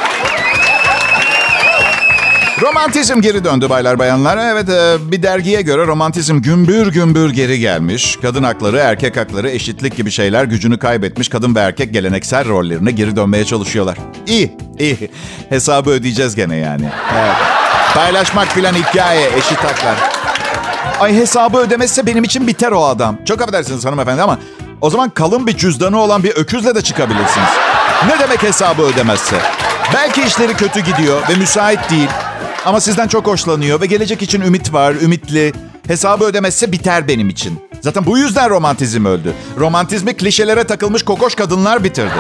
Romantizm 2.62 3.22
geri 3.22 3.44
döndü 3.44 3.70
baylar 3.70 4.00
bayanlar. 4.00 4.38
Evet 4.38 4.70
e, 4.70 5.12
bir 5.12 5.24
dergiye 5.24 5.62
göre 5.62 5.88
romantizm 5.88 6.38
gümbür 6.38 6.88
gümbür 6.88 7.30
geri 7.30 7.60
gelmiş. 7.60 8.20
Kadın 8.22 8.44
hakları, 8.44 8.78
erkek 8.78 9.18
hakları, 9.18 9.50
eşitlik 9.50 9.98
gibi 9.98 10.12
şeyler 10.12 10.44
gücünü 10.44 10.80
kaybetmiş. 10.80 11.30
Kadın 11.30 11.56
ve 11.56 11.60
erkek 11.60 11.94
geleneksel 11.94 12.48
rollerine 12.48 12.92
geri 12.92 13.16
dönmeye 13.16 13.46
çalışıyorlar. 13.46 13.98
İyi, 14.28 14.58
iyi. 14.80 15.12
Hesabı 15.50 15.90
ödeyeceğiz 15.90 16.36
gene 16.36 16.56
yani. 16.56 16.90
Evet. 17.18 17.36
Paylaşmak 17.94 18.48
filan 18.48 18.74
hikaye, 18.74 19.30
eşit 19.38 19.58
haklar. 19.58 19.96
Ay 21.00 21.16
hesabı 21.16 21.58
ödemezse 21.58 22.06
benim 22.06 22.24
için 22.24 22.48
biter 22.48 22.72
o 22.72 22.86
adam. 22.86 23.18
Çok 23.26 23.42
affedersiniz 23.42 23.86
hanımefendi 23.86 24.22
ama 24.22 24.40
o 24.82 24.90
zaman 24.90 25.10
kalın 25.10 25.48
bir 25.48 25.58
cüzdanı 25.58 26.00
olan 26.00 26.24
bir 26.24 26.32
öküzle 26.32 26.76
de 26.76 26.82
çıkabilirsiniz. 26.82 27.50
Ne 28.08 28.20
demek 28.20 28.44
hesabı 28.44 28.82
ödemezse? 28.82 29.36
Belki 29.94 30.22
işleri 30.22 30.54
kötü 30.54 30.80
gidiyor 30.80 31.22
ve 31.30 31.36
müsait 31.36 31.90
değil. 31.90 32.10
Ama 32.66 32.80
sizden 32.82 33.08
çok 33.08 33.28
hoşlanıyor 33.28 33.82
ve 33.82 33.86
gelecek 33.86 34.22
için 34.22 34.42
ümit 34.42 34.74
var, 34.74 34.94
ümitli. 35.02 35.54
Hesabı 35.88 36.24
ödemezse 36.26 36.72
biter 36.72 37.08
benim 37.08 37.30
için. 37.30 37.60
Zaten 37.82 38.06
bu 38.06 38.18
yüzden 38.18 38.50
romantizm 38.50 39.06
öldü. 39.06 39.34
Romantizmi 39.58 40.18
klişelere 40.18 40.64
takılmış 40.64 41.04
kokoş 41.04 41.36
kadınlar 41.36 41.84
bitirdi. 41.84 42.14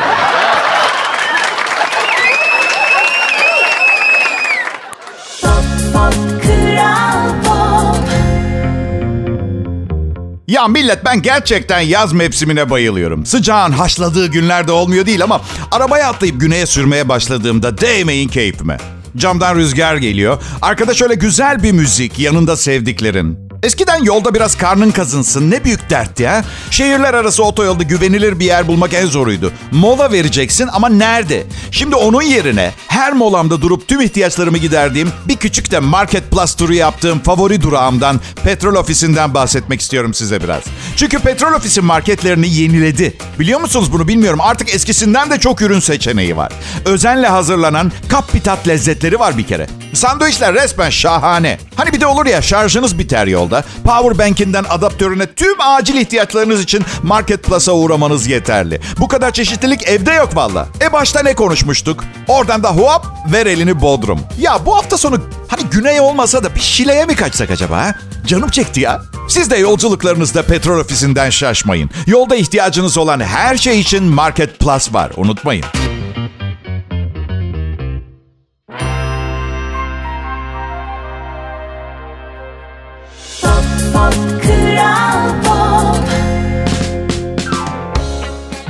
Ya 10.47 10.67
millet 10.67 11.05
ben 11.05 11.21
gerçekten 11.21 11.79
yaz 11.79 12.13
mevsimine 12.13 12.69
bayılıyorum. 12.69 13.25
Sıcağın 13.25 13.71
haşladığı 13.71 14.27
günlerde 14.27 14.71
olmuyor 14.71 15.05
değil 15.05 15.23
ama 15.23 15.41
arabaya 15.71 16.09
atlayıp 16.09 16.41
güneye 16.41 16.65
sürmeye 16.65 17.09
başladığımda 17.09 17.77
değmeyin 17.77 18.27
keyfime. 18.27 18.77
Camdan 19.17 19.55
rüzgar 19.55 19.95
geliyor. 19.95 20.41
Arkada 20.61 20.93
şöyle 20.93 21.15
güzel 21.15 21.63
bir 21.63 21.71
müzik, 21.71 22.19
yanında 22.19 22.57
sevdiklerin. 22.57 23.44
Eskiden 23.63 24.03
yolda 24.03 24.33
biraz 24.33 24.57
karnın 24.57 24.91
kazınsın 24.91 25.51
ne 25.51 25.63
büyük 25.63 25.89
dert 25.89 26.19
ya. 26.19 26.43
Şehirler 26.71 27.13
arası 27.13 27.43
otoyolda 27.43 27.83
güvenilir 27.83 28.39
bir 28.39 28.45
yer 28.45 28.67
bulmak 28.67 28.93
en 28.93 29.05
zoruydu. 29.05 29.51
Mola 29.71 30.11
vereceksin 30.11 30.69
ama 30.73 30.89
nerede? 30.89 31.43
Şimdi 31.71 31.95
onun 31.95 32.21
yerine 32.21 32.71
her 32.87 33.13
molamda 33.13 33.61
durup 33.61 33.87
tüm 33.87 34.01
ihtiyaçlarımı 34.01 34.57
giderdiğim 34.57 35.11
bir 35.27 35.35
küçük 35.35 35.71
de 35.71 35.79
Market 35.79 36.31
Plus 36.31 36.55
turu 36.55 36.73
yaptığım 36.73 37.19
favori 37.19 37.61
durağımdan 37.61 38.19
petrol 38.43 38.75
ofisinden 38.75 39.33
bahsetmek 39.33 39.81
istiyorum 39.81 40.13
size 40.13 40.43
biraz. 40.43 40.63
Çünkü 40.95 41.19
petrol 41.19 41.53
ofisi 41.53 41.81
marketlerini 41.81 42.49
yeniledi. 42.53 43.17
Biliyor 43.39 43.59
musunuz 43.59 43.93
bunu 43.93 44.07
bilmiyorum. 44.07 44.39
Artık 44.41 44.75
eskisinden 44.75 45.31
de 45.31 45.39
çok 45.39 45.61
ürün 45.61 45.79
seçeneği 45.79 46.37
var. 46.37 46.51
Özenle 46.85 47.27
hazırlanan 47.27 47.91
kap 48.09 48.31
pitat 48.31 48.67
lezzetleri 48.67 49.19
var 49.19 49.37
bir 49.37 49.47
kere. 49.47 49.67
Sandviçler 49.93 50.53
resmen 50.53 50.89
şahane. 50.89 51.57
Hani 51.75 51.93
bir 51.93 52.01
de 52.01 52.05
olur 52.05 52.25
ya 52.25 52.41
şarjınız 52.41 52.99
biter 52.99 53.27
yolda. 53.45 53.63
Powerbank'inden 53.83 54.65
adaptörüne 54.69 55.25
tüm 55.33 55.61
acil 55.61 55.95
ihtiyaçlarınız 55.95 56.61
için 56.61 56.85
Market 57.03 57.43
Plus'a 57.43 57.71
uğramanız 57.71 58.27
yeterli. 58.27 58.81
Bu 58.99 59.07
kadar 59.07 59.31
çeşitlilik 59.31 59.87
evde 59.87 60.11
yok 60.13 60.35
valla. 60.35 60.67
E 60.81 60.93
başta 60.93 61.21
ne 61.23 61.33
konuşmuştuk? 61.35 62.03
Oradan 62.27 62.63
da 62.63 62.69
hop 62.69 63.05
ver 63.31 63.45
elini 63.45 63.81
Bodrum. 63.81 64.19
Ya 64.39 64.65
bu 64.65 64.75
hafta 64.77 64.97
sonu 64.97 65.17
hani 65.47 65.63
güney 65.71 65.99
olmasa 65.99 66.43
da 66.43 66.55
bir 66.55 66.59
Şile'ye 66.59 67.05
mi 67.05 67.15
kaçsak 67.15 67.51
acaba? 67.51 67.77
Ha? 67.77 67.95
Canım 68.27 68.49
çekti 68.49 68.79
ya. 68.79 69.01
Siz 69.29 69.51
de 69.51 69.57
yolculuklarınızda 69.57 70.41
petrol 70.43 70.79
ofisinden 70.79 71.29
şaşmayın. 71.29 71.89
Yolda 72.07 72.35
ihtiyacınız 72.35 72.97
olan 72.97 73.19
her 73.19 73.57
şey 73.57 73.79
için 73.79 74.03
Market 74.03 74.59
Plus 74.59 74.93
var. 74.93 75.11
Unutmayın. 75.17 75.65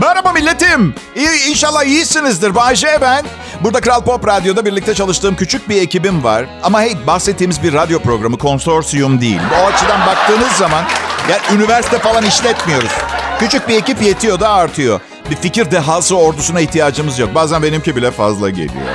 Merhaba 0.02 0.32
milletim. 0.34 0.96
İyi, 1.16 1.50
inşallah 1.50 1.84
iyisinizdir. 1.84 2.56
Bayce 2.56 2.98
ben. 3.02 3.26
Burada 3.62 3.82
Kral 3.82 4.04
Pop 4.04 4.28
Radyo'da 4.28 4.66
birlikte 4.66 4.94
çalıştığım 4.94 5.36
küçük 5.36 5.70
bir 5.70 5.82
ekibim 5.82 6.24
var. 6.24 6.46
Ama 6.64 6.82
hey 6.82 6.98
bahsettiğimiz 7.08 7.64
bir 7.64 7.74
radyo 7.74 8.00
programı 8.00 8.38
konsorsiyum 8.38 9.22
değil. 9.22 9.40
O 9.62 9.66
açıdan 9.66 10.06
baktığınız 10.08 10.52
zaman 10.52 10.84
yani 11.30 11.42
üniversite 11.62 12.00
falan 12.00 12.26
işletmiyoruz. 12.26 12.92
Küçük 13.40 13.68
bir 13.68 13.76
ekip 13.76 14.02
yetiyor 14.02 14.40
da 14.40 14.50
artıyor. 14.50 15.00
Bir 15.30 15.36
fikir 15.36 15.72
dehası 15.72 16.18
ordusuna 16.18 16.62
ihtiyacımız 16.62 17.20
yok. 17.20 17.36
Bazen 17.36 17.64
benimki 17.64 17.96
bile 17.96 18.12
fazla 18.12 18.50
geliyor. 18.50 18.72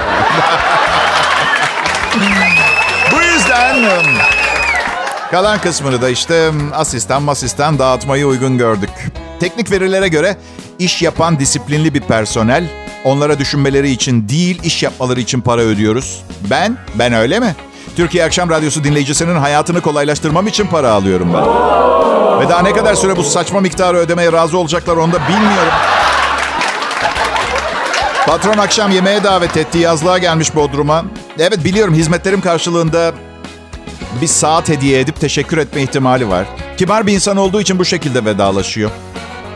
Bu 3.13 3.23
yüzden 3.23 3.77
kalan 5.31 5.61
kısmını 5.61 6.03
da 6.03 6.09
işte 6.09 6.51
asistan 6.75 7.23
masistan 7.23 7.79
dağıtmayı 7.79 8.27
uygun 8.27 8.59
gördük. 8.59 8.91
Teknik 9.41 9.71
verilere 9.71 10.09
göre 10.09 10.37
iş 10.79 11.03
yapan 11.03 11.39
disiplinli 11.39 11.95
bir 11.95 12.01
personel. 12.01 12.65
Onlara 13.05 13.39
düşünmeleri 13.39 13.91
için 13.91 14.29
değil, 14.29 14.61
iş 14.63 14.83
yapmaları 14.83 15.21
için 15.21 15.41
para 15.41 15.61
ödüyoruz. 15.61 16.23
Ben, 16.51 16.77
ben 16.95 17.13
öyle 17.13 17.41
mi? 17.41 17.55
Türkiye 17.97 18.25
Akşam 18.25 18.51
Radyosu 18.51 18.85
dinleyicisinin 18.85 19.37
hayatını 19.37 19.81
kolaylaştırmam 19.81 20.47
için 20.47 20.67
para 20.67 20.91
alıyorum 20.91 21.35
ben. 21.35 21.45
Ve 22.41 22.49
daha 22.49 22.63
ne 22.63 22.73
kadar 22.73 22.95
süre 22.95 23.17
bu 23.17 23.23
saçma 23.23 23.61
miktarı 23.61 23.97
ödemeye 23.97 24.33
razı 24.33 24.59
olacaklar 24.59 24.97
onu 24.97 25.13
da 25.13 25.19
bilmiyorum. 25.29 25.73
Patron 28.27 28.59
akşam 28.59 28.91
yemeğe 28.91 29.25
davet 29.25 29.57
etti. 29.57 29.79
Yazlığa 29.79 30.19
gelmiş 30.19 30.55
Bodrum'a. 30.55 31.05
Evet 31.39 31.65
biliyorum 31.65 31.95
hizmetlerim 31.95 32.41
karşılığında 32.41 33.13
bir 34.21 34.27
saat 34.27 34.69
hediye 34.69 35.01
edip 35.01 35.21
teşekkür 35.21 35.59
etme 35.59 35.83
ihtimali 35.83 36.29
var. 36.29 36.47
Kibar 36.77 37.07
bir 37.07 37.13
insan 37.13 37.37
olduğu 37.37 37.61
için 37.61 37.79
bu 37.79 37.85
şekilde 37.85 38.25
vedalaşıyor. 38.25 38.91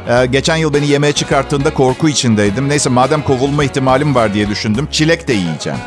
Ee, 0.08 0.26
geçen 0.26 0.56
yıl 0.56 0.75
beni 0.75 0.87
yemeğe 0.87 1.12
çıkarttığında 1.12 1.75
korku 1.75 2.08
içindeydim. 2.08 2.68
Neyse 2.68 2.90
madem 2.90 3.23
kovulma 3.23 3.64
ihtimalim 3.64 4.14
var 4.14 4.34
diye 4.34 4.49
düşündüm. 4.49 4.88
Çilek 4.92 5.28
de 5.28 5.32
yiyeceğim. 5.32 5.78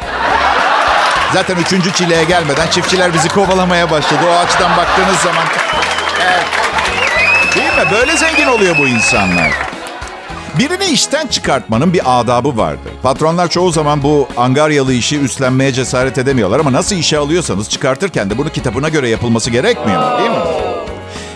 Zaten 1.34 1.56
üçüncü 1.56 1.94
çileğe 1.94 2.24
gelmeden 2.24 2.68
çiftçiler 2.68 3.14
bizi 3.14 3.30
kovalamaya 3.30 3.92
başladı. 3.92 4.22
O 4.28 4.32
açıdan 4.32 4.78
baktığınız 4.78 5.18
zaman... 5.18 5.44
Evet. 6.22 6.46
Değil 7.56 7.86
mi? 7.86 7.92
Böyle 7.92 8.18
zengin 8.18 8.48
oluyor 8.48 8.78
bu 8.78 8.88
insanlar. 8.88 9.67
Birini 10.60 10.86
işten 10.86 11.28
çıkartmanın 11.28 11.94
bir 11.94 12.02
adabı 12.06 12.58
vardır. 12.58 12.92
Patronlar 13.04 13.50
çoğu 13.50 13.72
zaman 13.72 14.04
bu 14.04 14.28
angaryalı 14.38 14.94
işi 14.94 15.20
üstlenmeye 15.20 15.74
cesaret 15.74 16.18
edemiyorlar 16.18 16.60
ama 16.60 16.74
nasıl 16.74 16.96
işe 16.96 17.18
alıyorsanız 17.18 17.70
çıkartırken 17.70 18.30
de 18.30 18.38
bunu 18.38 18.50
kitabına 18.50 18.90
göre 18.90 19.10
yapılması 19.10 19.50
gerekmiyor 19.50 20.20
değil 20.20 20.30
mi? 20.30 20.38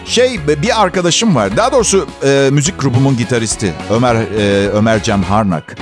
Şey 0.06 0.40
bir 0.48 0.82
arkadaşım 0.82 1.36
var. 1.36 1.58
Daha 1.58 1.72
doğrusu 1.72 2.08
e, 2.24 2.50
müzik 2.52 2.80
grubumun 2.82 3.18
gitaristi 3.18 3.74
Ömer 3.90 4.16
e, 4.16 4.70
Ömer 4.70 5.04
Can 5.04 5.22
Harnak. 5.24 5.76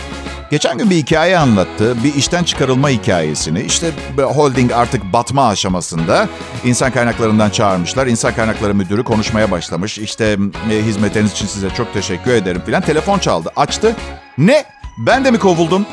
Geçen 0.51 0.77
gün 0.77 0.89
bir 0.89 0.95
hikaye 0.95 1.37
anlattı. 1.37 2.03
Bir 2.03 2.15
işten 2.15 2.43
çıkarılma 2.43 2.89
hikayesini. 2.89 3.61
İşte 3.61 3.91
holding 4.17 4.71
artık 4.71 5.13
batma 5.13 5.47
aşamasında. 5.47 6.27
İnsan 6.63 6.91
kaynaklarından 6.91 7.49
çağırmışlar. 7.49 8.07
İnsan 8.07 8.33
kaynakları 8.33 8.75
müdürü 8.75 9.03
konuşmaya 9.03 9.51
başlamış. 9.51 9.97
İşte 9.97 10.37
e, 10.71 10.75
hizmetiniz 10.75 11.31
için 11.31 11.47
size 11.47 11.69
çok 11.69 11.93
teşekkür 11.93 12.31
ederim 12.31 12.61
filan. 12.65 12.81
Telefon 12.81 13.19
çaldı. 13.19 13.51
Açtı. 13.55 13.95
Ne? 14.37 14.65
Ben 14.97 15.25
de 15.25 15.31
mi 15.31 15.39
kovuldum? 15.39 15.85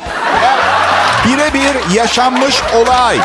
Birebir 1.25 1.95
yaşanmış 1.95 2.55
olay. 2.75 3.17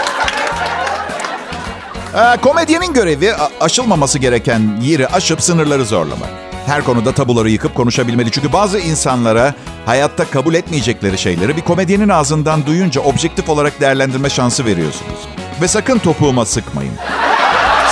Ee, 2.14 2.36
komedyenin 2.40 2.92
görevi 2.92 3.34
aşılmaması 3.60 4.18
gereken 4.18 4.60
yeri 4.82 5.08
aşıp 5.08 5.42
sınırları 5.42 5.84
zorlamak. 5.84 6.51
Her 6.66 6.84
konuda 6.84 7.12
tabuları 7.12 7.50
yıkıp 7.50 7.74
konuşabilmeli. 7.74 8.30
Çünkü 8.30 8.52
bazı 8.52 8.78
insanlara 8.78 9.54
hayatta 9.86 10.24
kabul 10.24 10.54
etmeyecekleri 10.54 11.18
şeyleri 11.18 11.56
bir 11.56 11.62
komedyenin 11.62 12.08
ağzından 12.08 12.66
duyunca 12.66 13.00
objektif 13.00 13.48
olarak 13.48 13.80
değerlendirme 13.80 14.30
şansı 14.30 14.64
veriyorsunuz. 14.64 15.18
Ve 15.60 15.68
sakın 15.68 15.98
topuğuma 15.98 16.44
sıkmayın. 16.44 16.94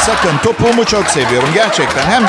Sakın 0.07 0.39
topuğumu 0.45 0.85
çok 0.85 1.07
seviyorum 1.07 1.49
gerçekten. 1.55 2.03
Hem 2.03 2.23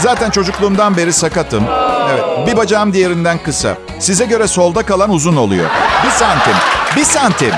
zaten 0.00 0.30
çocukluğumdan 0.30 0.96
beri 0.96 1.12
sakatım. 1.12 1.64
Evet 2.12 2.24
bir 2.46 2.56
bacağım 2.56 2.92
diğerinden 2.92 3.38
kısa. 3.38 3.76
Size 3.98 4.24
göre 4.24 4.48
solda 4.48 4.82
kalan 4.82 5.10
uzun 5.10 5.36
oluyor. 5.36 5.70
Bir 6.04 6.10
santim. 6.10 6.54
Bir 6.96 7.04
santim. 7.04 7.52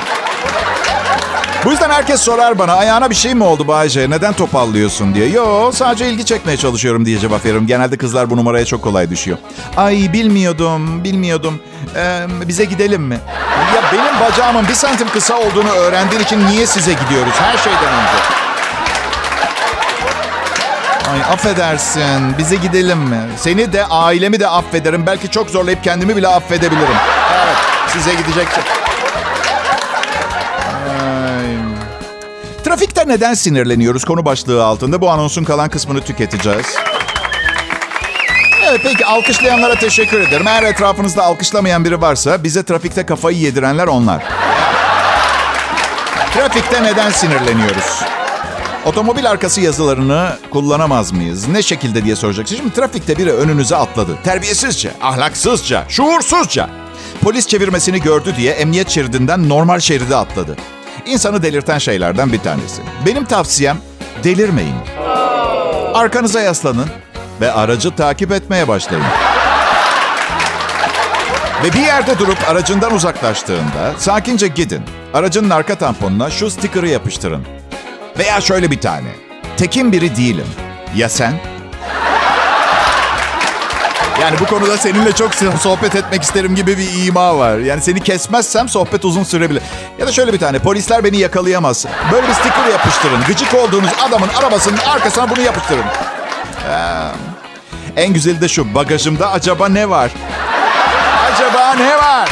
Bu 1.64 1.70
yüzden 1.70 1.90
herkes 1.90 2.20
sorar 2.20 2.58
bana 2.58 2.74
ayağına 2.74 3.10
bir 3.10 3.14
şey 3.14 3.34
mi 3.34 3.44
oldu 3.44 3.68
Bayce? 3.68 4.10
Neden 4.10 4.32
topallıyorsun 4.32 5.14
diye. 5.14 5.28
Yo 5.28 5.72
sadece 5.72 6.08
ilgi 6.08 6.24
çekmeye 6.26 6.56
çalışıyorum 6.56 7.06
diye 7.06 7.18
cevap 7.18 7.44
veririm. 7.44 7.66
Genelde 7.66 7.96
kızlar 7.96 8.30
bu 8.30 8.36
numaraya 8.36 8.64
çok 8.64 8.82
kolay 8.82 9.10
düşüyor. 9.10 9.38
Ay 9.76 10.12
bilmiyordum, 10.12 11.04
bilmiyordum. 11.04 11.60
Ee, 11.96 12.26
bize 12.48 12.64
gidelim 12.64 13.02
mi? 13.02 13.18
Ya 13.74 13.82
benim 13.92 14.20
bacağımın 14.20 14.68
bir 14.68 14.74
santim 14.74 15.08
kısa 15.08 15.38
olduğunu 15.38 15.70
öğrendiğin 15.70 16.22
için 16.22 16.46
niye 16.46 16.66
size 16.66 16.92
gidiyoruz 16.92 17.32
her 17.40 17.58
şeyden 17.58 17.92
önce? 17.92 18.22
Ay 21.12 21.32
affedersin. 21.32 22.38
Bize 22.38 22.56
gidelim 22.56 22.98
mi? 22.98 23.20
Seni 23.36 23.72
de 23.72 23.86
ailemi 23.86 24.40
de 24.40 24.48
affederim. 24.48 25.06
Belki 25.06 25.30
çok 25.30 25.50
zorlayıp 25.50 25.84
kendimi 25.84 26.16
bile 26.16 26.28
affedebilirim. 26.28 26.96
Evet 27.34 27.56
size 27.88 28.14
gideceksin. 28.14 28.62
Trafikte 32.64 33.08
neden 33.08 33.34
sinirleniyoruz 33.34 34.04
konu 34.04 34.24
başlığı 34.24 34.64
altında 34.64 35.00
bu 35.00 35.10
anonsun 35.10 35.44
kalan 35.44 35.68
kısmını 35.68 36.00
tüketeceğiz. 36.00 36.66
Evet 38.68 38.80
peki 38.82 39.06
alkışlayanlara 39.06 39.74
teşekkür 39.74 40.20
ederim. 40.20 40.46
Eğer 40.48 40.62
etrafınızda 40.62 41.24
alkışlamayan 41.24 41.84
biri 41.84 42.00
varsa 42.00 42.44
bize 42.44 42.62
trafikte 42.62 43.06
kafayı 43.06 43.38
yedirenler 43.38 43.86
onlar. 43.86 44.24
Trafikte 46.34 46.82
neden 46.82 47.10
sinirleniyoruz? 47.10 48.02
Otomobil 48.84 49.30
arkası 49.30 49.60
yazılarını 49.60 50.36
kullanamaz 50.50 51.12
mıyız? 51.12 51.48
Ne 51.48 51.62
şekilde 51.62 52.04
diye 52.04 52.16
soracaksın. 52.16 52.56
Şimdi 52.56 52.74
trafikte 52.74 53.18
biri 53.18 53.32
önünüze 53.32 53.76
atladı. 53.76 54.18
Terbiyesizce, 54.24 54.90
ahlaksızca, 55.02 55.84
şuursuzca. 55.88 56.70
Polis 57.22 57.46
çevirmesini 57.46 58.00
gördü 58.00 58.34
diye 58.36 58.52
emniyet 58.52 58.88
şeridinden 58.90 59.48
normal 59.48 59.80
şeride 59.80 60.16
atladı. 60.16 60.56
İnsanı 61.06 61.42
delirten 61.42 61.78
şeylerden 61.78 62.32
bir 62.32 62.38
tanesi. 62.38 62.82
Benim 63.06 63.24
tavsiyem 63.24 63.78
delirmeyin. 64.24 64.74
Arkanıza 65.94 66.40
yaslanın 66.40 66.86
ve 67.40 67.52
aracı 67.52 67.96
takip 67.96 68.32
etmeye 68.32 68.68
başlayın. 68.68 69.04
Ve 71.64 71.72
bir 71.72 71.86
yerde 71.86 72.18
durup 72.18 72.48
aracından 72.48 72.94
uzaklaştığında 72.94 73.92
sakince 73.98 74.48
gidin. 74.48 74.82
Aracının 75.14 75.50
arka 75.50 75.74
tamponuna 75.74 76.30
şu 76.30 76.50
sticker'ı 76.50 76.88
yapıştırın. 76.88 77.46
Veya 78.18 78.40
şöyle 78.40 78.70
bir 78.70 78.80
tane. 78.80 79.08
Tekin 79.56 79.92
biri 79.92 80.16
değilim. 80.16 80.46
Ya 80.96 81.08
sen? 81.08 81.51
Yani 84.20 84.40
bu 84.40 84.46
konuda 84.46 84.76
seninle 84.78 85.12
çok 85.12 85.34
sohbet 85.60 85.96
etmek 85.96 86.22
isterim 86.22 86.54
gibi 86.54 86.78
bir 86.78 87.06
ima 87.06 87.38
var. 87.38 87.58
Yani 87.58 87.82
seni 87.82 88.00
kesmezsem 88.00 88.68
sohbet 88.68 89.04
uzun 89.04 89.24
sürebilir. 89.24 89.62
Ya 89.98 90.06
da 90.06 90.12
şöyle 90.12 90.32
bir 90.32 90.38
tane. 90.38 90.58
Polisler 90.58 91.04
beni 91.04 91.16
yakalayamaz. 91.18 91.86
Böyle 92.12 92.28
bir 92.28 92.32
sticker 92.32 92.66
yapıştırın. 92.72 93.20
Gıcık 93.26 93.54
olduğunuz 93.54 93.90
adamın 94.08 94.28
arabasının 94.28 94.78
arkasına 94.78 95.30
bunu 95.30 95.40
yapıştırın. 95.40 95.84
Ee, 96.70 97.08
en 97.96 98.12
güzeli 98.12 98.40
de 98.40 98.48
şu. 98.48 98.74
Bagajımda 98.74 99.30
acaba 99.30 99.68
ne 99.68 99.90
var? 99.90 100.10
Acaba 101.34 101.74
ne 101.74 101.96
var? 101.96 102.28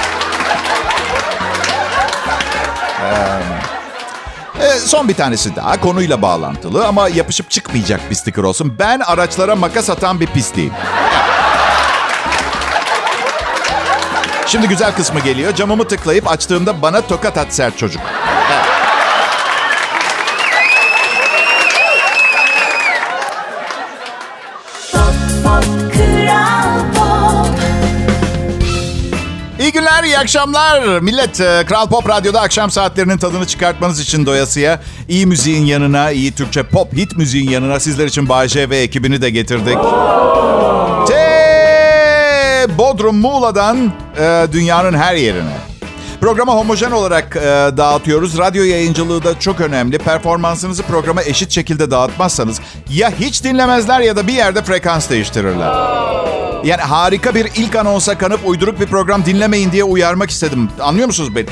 Ee, 4.60 4.64
e, 4.64 4.78
son 4.78 5.08
bir 5.08 5.14
tanesi 5.14 5.56
daha 5.56 5.80
konuyla 5.80 6.22
bağlantılı 6.22 6.86
ama 6.86 7.08
yapışıp 7.08 7.50
çıkmayacak 7.50 8.10
bir 8.10 8.14
sticker 8.14 8.42
olsun. 8.42 8.76
Ben 8.78 9.00
araçlara 9.00 9.56
makas 9.56 9.90
atan 9.90 10.20
bir 10.20 10.26
pisliğim. 10.26 10.72
Şimdi 14.50 14.68
güzel 14.68 14.94
kısmı 14.94 15.20
geliyor. 15.20 15.54
Camımı 15.54 15.88
tıklayıp 15.88 16.30
açtığımda 16.30 16.82
bana 16.82 17.00
tokat 17.00 17.38
at 17.38 17.54
sert 17.54 17.78
çocuk. 17.78 18.02
İyi 29.60 29.72
günler, 29.72 30.04
iyi 30.04 30.18
akşamlar. 30.18 31.00
Millet, 31.00 31.40
e, 31.40 31.64
Kral 31.68 31.88
Pop 31.88 32.08
Radyo'da 32.08 32.40
akşam 32.40 32.70
saatlerinin 32.70 33.18
tadını 33.18 33.46
çıkartmanız 33.46 34.00
için 34.00 34.26
doyasıya 34.26 34.80
iyi 35.08 35.26
müziğin 35.26 35.66
yanına, 35.66 36.10
iyi 36.10 36.32
Türkçe 36.32 36.62
pop 36.62 36.92
hit 36.92 37.16
müziğin 37.16 37.50
yanına 37.50 37.80
sizler 37.80 38.06
için 38.06 38.28
Bayece 38.28 38.70
ve 38.70 38.78
ekibini 38.78 39.22
de 39.22 39.30
getirdik. 39.30 39.78
Te 41.08 41.40
Bodrum, 42.78 43.16
Muğla'dan 43.16 43.92
e, 44.20 44.52
dünyanın 44.52 44.98
her 44.98 45.14
yerine. 45.14 45.56
Programı 46.20 46.52
homojen 46.52 46.90
olarak 46.90 47.36
e, 47.36 47.40
dağıtıyoruz. 47.76 48.38
Radyo 48.38 48.64
yayıncılığı 48.64 49.24
da 49.24 49.40
çok 49.40 49.60
önemli. 49.60 49.98
Performansınızı 49.98 50.82
programa 50.82 51.22
eşit 51.22 51.50
şekilde 51.50 51.90
dağıtmazsanız 51.90 52.60
ya 52.90 53.10
hiç 53.20 53.44
dinlemezler 53.44 54.00
ya 54.00 54.16
da 54.16 54.26
bir 54.26 54.32
yerde 54.32 54.62
frekans 54.62 55.10
değiştirirler. 55.10 55.72
Yani 56.64 56.82
harika 56.82 57.34
bir 57.34 57.48
ilk 57.56 57.76
anonsa 57.76 58.18
kanıp 58.18 58.40
uyduruk 58.44 58.80
bir 58.80 58.86
program 58.86 59.24
dinlemeyin 59.24 59.72
diye 59.72 59.84
uyarmak 59.84 60.30
istedim. 60.30 60.68
Anlıyor 60.80 61.06
musunuz 61.06 61.36
beni? 61.36 61.46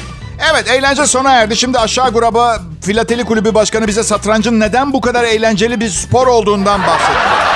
Evet 0.52 0.70
eğlence 0.70 1.06
sona 1.06 1.30
erdi. 1.32 1.56
Şimdi 1.56 1.78
aşağı 1.78 2.12
gruba 2.12 2.60
Filateli 2.82 3.24
Kulübü 3.24 3.54
Başkanı 3.54 3.86
bize 3.86 4.02
satrancın 4.02 4.60
neden 4.60 4.92
bu 4.92 5.00
kadar 5.00 5.24
eğlenceli 5.24 5.80
bir 5.80 5.88
spor 5.88 6.26
olduğundan 6.26 6.80
bahsetti. 6.86 7.47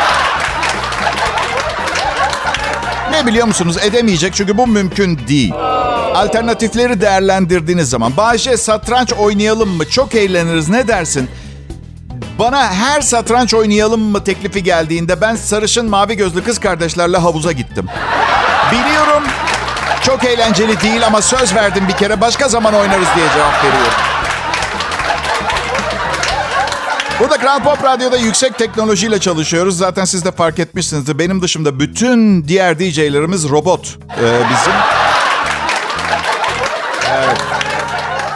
Ne 3.13 3.27
biliyor 3.27 3.47
musunuz? 3.47 3.77
Edemeyecek 3.83 4.35
çünkü 4.35 4.59
bu 4.59 4.67
mümkün 4.67 5.21
değil. 5.29 5.53
Alternatifleri 6.15 7.01
değerlendirdiğiniz 7.01 7.91
zaman. 7.91 8.17
Bayşe 8.17 8.57
satranç 8.57 9.13
oynayalım 9.13 9.69
mı? 9.69 9.91
Çok 9.91 10.15
eğleniriz. 10.15 10.69
Ne 10.69 10.89
dersin? 10.89 11.31
Bana 12.39 12.73
her 12.73 13.01
satranç 13.01 13.55
oynayalım 13.55 14.01
mı 14.01 14.25
teklifi 14.25 14.63
geldiğinde 14.63 15.21
ben 15.21 15.37
sarışın 15.37 15.91
mavi 15.91 16.17
gözlü 16.17 16.45
kız 16.45 16.59
kardeşlerle 16.61 17.17
havuza 17.17 17.53
gittim. 17.53 17.87
Biliyorum 18.73 19.23
çok 20.03 20.25
eğlenceli 20.25 20.81
değil 20.81 21.07
ama 21.07 21.23
söz 21.23 21.55
verdim 21.55 21.85
bir 21.89 21.93
kere 21.93 22.21
başka 22.21 22.49
zaman 22.49 22.75
oynarız 22.75 23.09
diye 23.17 23.27
cevap 23.35 23.65
veriyorum. 23.65 23.93
Burada 27.23 27.37
Kral 27.37 27.63
Pop 27.63 27.85
Radyo'da 27.85 28.17
yüksek 28.17 28.59
teknolojiyle 28.59 29.19
çalışıyoruz. 29.19 29.79
Zaten 29.79 30.05
siz 30.05 30.25
de 30.25 30.33
fark 30.33 30.59
etmişsinizdir. 30.59 31.19
Benim 31.19 31.43
dışımda 31.43 31.81
bütün 31.81 32.49
diğer 32.49 32.79
DJ'lerimiz 32.79 33.51
robot 33.51 33.99
ee, 34.11 34.41
bizim. 34.51 34.73
Evet. 37.13 37.39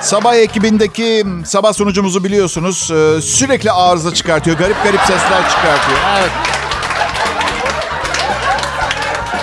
Sabah 0.00 0.34
ekibindeki 0.34 1.26
sabah 1.44 1.72
sunucumuzu 1.72 2.24
biliyorsunuz. 2.24 2.90
Ee, 2.90 3.20
sürekli 3.20 3.72
arıza 3.72 4.14
çıkartıyor. 4.14 4.58
Garip 4.58 4.84
garip 4.84 5.00
sesler 5.00 5.50
çıkartıyor. 5.50 5.98
Evet. 6.18 6.30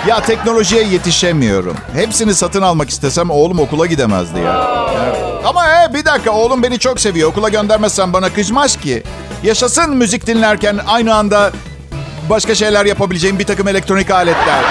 Ya 0.06 0.20
teknolojiye 0.20 0.84
yetişemiyorum. 0.84 1.76
Hepsini 1.94 2.34
satın 2.34 2.62
almak 2.62 2.90
istesem 2.90 3.30
oğlum 3.30 3.58
okula 3.58 3.86
gidemezdi 3.86 4.40
ya. 4.40 4.86
Evet. 5.06 5.16
Ama 5.44 5.66
he, 5.66 5.94
bir 5.94 6.04
dakika 6.04 6.30
oğlum 6.30 6.62
beni 6.62 6.78
çok 6.78 7.00
seviyor. 7.00 7.30
Okula 7.30 7.48
göndermezsen 7.48 8.12
bana 8.12 8.32
kızmaz 8.32 8.76
ki. 8.76 9.02
Yaşasın 9.44 9.96
müzik 9.96 10.26
dinlerken 10.26 10.80
aynı 10.86 11.14
anda 11.14 11.52
başka 12.30 12.54
şeyler 12.54 12.86
yapabileceğim 12.86 13.38
bir 13.38 13.44
takım 13.44 13.68
elektronik 13.68 14.10
aletler. 14.10 14.64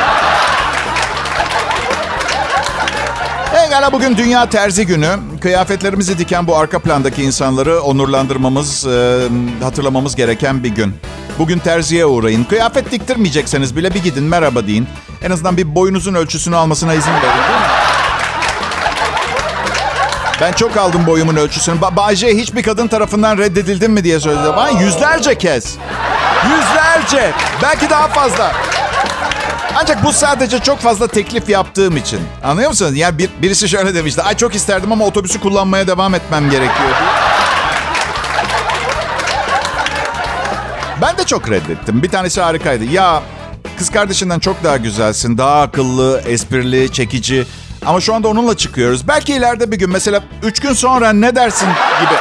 Pekala 3.52 3.92
bugün 3.92 4.18
Dünya 4.18 4.50
Terzi 4.50 4.86
Günü. 4.86 5.10
Kıyafetlerimizi 5.42 6.18
diken 6.18 6.48
bu 6.48 6.58
arka 6.58 6.80
plandaki 6.80 7.24
insanları 7.24 7.82
onurlandırmamız, 7.82 8.88
e, 8.88 9.22
hatırlamamız 9.64 10.16
gereken 10.16 10.64
bir 10.64 10.70
gün. 10.70 10.94
Bugün 11.40 11.60
terziye 11.60 12.06
uğrayın. 12.06 12.44
Kıyafet 12.44 12.92
diktirmeyecekseniz 12.92 13.76
bile 13.76 13.94
bir 13.94 14.04
gidin 14.04 14.24
merhaba 14.24 14.68
deyin. 14.68 14.88
En 15.24 15.32
azından 15.32 15.58
bir 15.58 15.76
boyunuzun 15.76 16.14
ölçüsünü 16.14 16.56
almasına 16.56 16.94
izin 16.94 17.12
verin? 17.12 17.53
Ben 20.44 20.52
çok 20.52 20.78
aldım 20.78 21.08
boyumun 21.08 21.36
ölçüsünü. 21.36 21.82
Ba 21.82 21.96
Bayce 21.96 22.28
hiçbir 22.28 22.64
kadın 22.64 22.88
tarafından 22.88 23.38
reddedildin 23.38 23.92
mi 23.92 24.04
diye 24.04 24.20
söyledi. 24.20 24.48
Bana 24.58 24.70
yüzlerce 24.70 25.38
kez. 25.38 25.78
Yüzlerce. 26.46 27.32
Belki 27.62 27.90
daha 27.90 28.08
fazla. 28.08 28.52
Ancak 29.76 30.04
bu 30.04 30.14
sadece 30.14 30.60
çok 30.60 30.80
fazla 30.80 31.08
teklif 31.08 31.50
yaptığım 31.50 31.98
için. 31.98 32.20
Anlıyor 32.44 32.70
musunuz? 32.70 32.98
Yani 32.98 33.18
bir, 33.18 33.30
birisi 33.42 33.70
şöyle 33.70 33.96
demişti. 33.96 34.24
Ay 34.24 34.38
çok 34.38 34.56
isterdim 34.56 34.92
ama 34.92 35.06
otobüsü 35.06 35.40
kullanmaya 35.40 35.88
devam 35.88 36.16
etmem 36.16 36.50
gerekiyor 36.50 36.90
Ben 41.02 41.18
de 41.18 41.24
çok 41.24 41.50
reddettim. 41.50 42.04
Bir 42.04 42.10
tanesi 42.10 42.42
harikaydı. 42.42 42.84
Ya 42.84 43.24
kız 43.78 43.90
kardeşinden 43.90 44.40
çok 44.40 44.64
daha 44.64 44.78
güzelsin. 44.78 45.38
Daha 45.38 45.62
akıllı, 45.62 46.22
esprili, 46.28 46.92
çekici. 46.92 47.46
Ama 47.86 48.02
şu 48.02 48.14
anda 48.16 48.28
onunla 48.28 48.58
çıkıyoruz. 48.58 49.08
Belki 49.08 49.34
ileride 49.34 49.72
bir 49.72 49.80
gün 49.80 49.90
mesela 49.90 50.24
üç 50.44 50.60
gün 50.60 50.74
sonra 50.74 51.14
ne 51.14 51.36
dersin 51.36 51.68
gibi. 52.02 52.16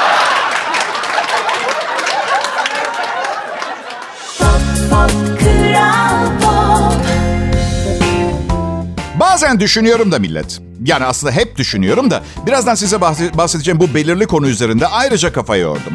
Bazen 9.20 9.61
düşünüyorum 9.61 10.12
da 10.12 10.18
millet. 10.18 10.61
Yani 10.85 11.05
aslında 11.05 11.33
hep 11.33 11.57
düşünüyorum 11.57 12.11
da 12.11 12.22
birazdan 12.46 12.75
size 12.75 13.01
bahsedeceğim 13.01 13.81
bu 13.81 13.94
belirli 13.94 14.27
konu 14.27 14.48
üzerinde 14.48 14.87
ayrıca 14.87 15.33
kafa 15.33 15.57
yordum. 15.57 15.92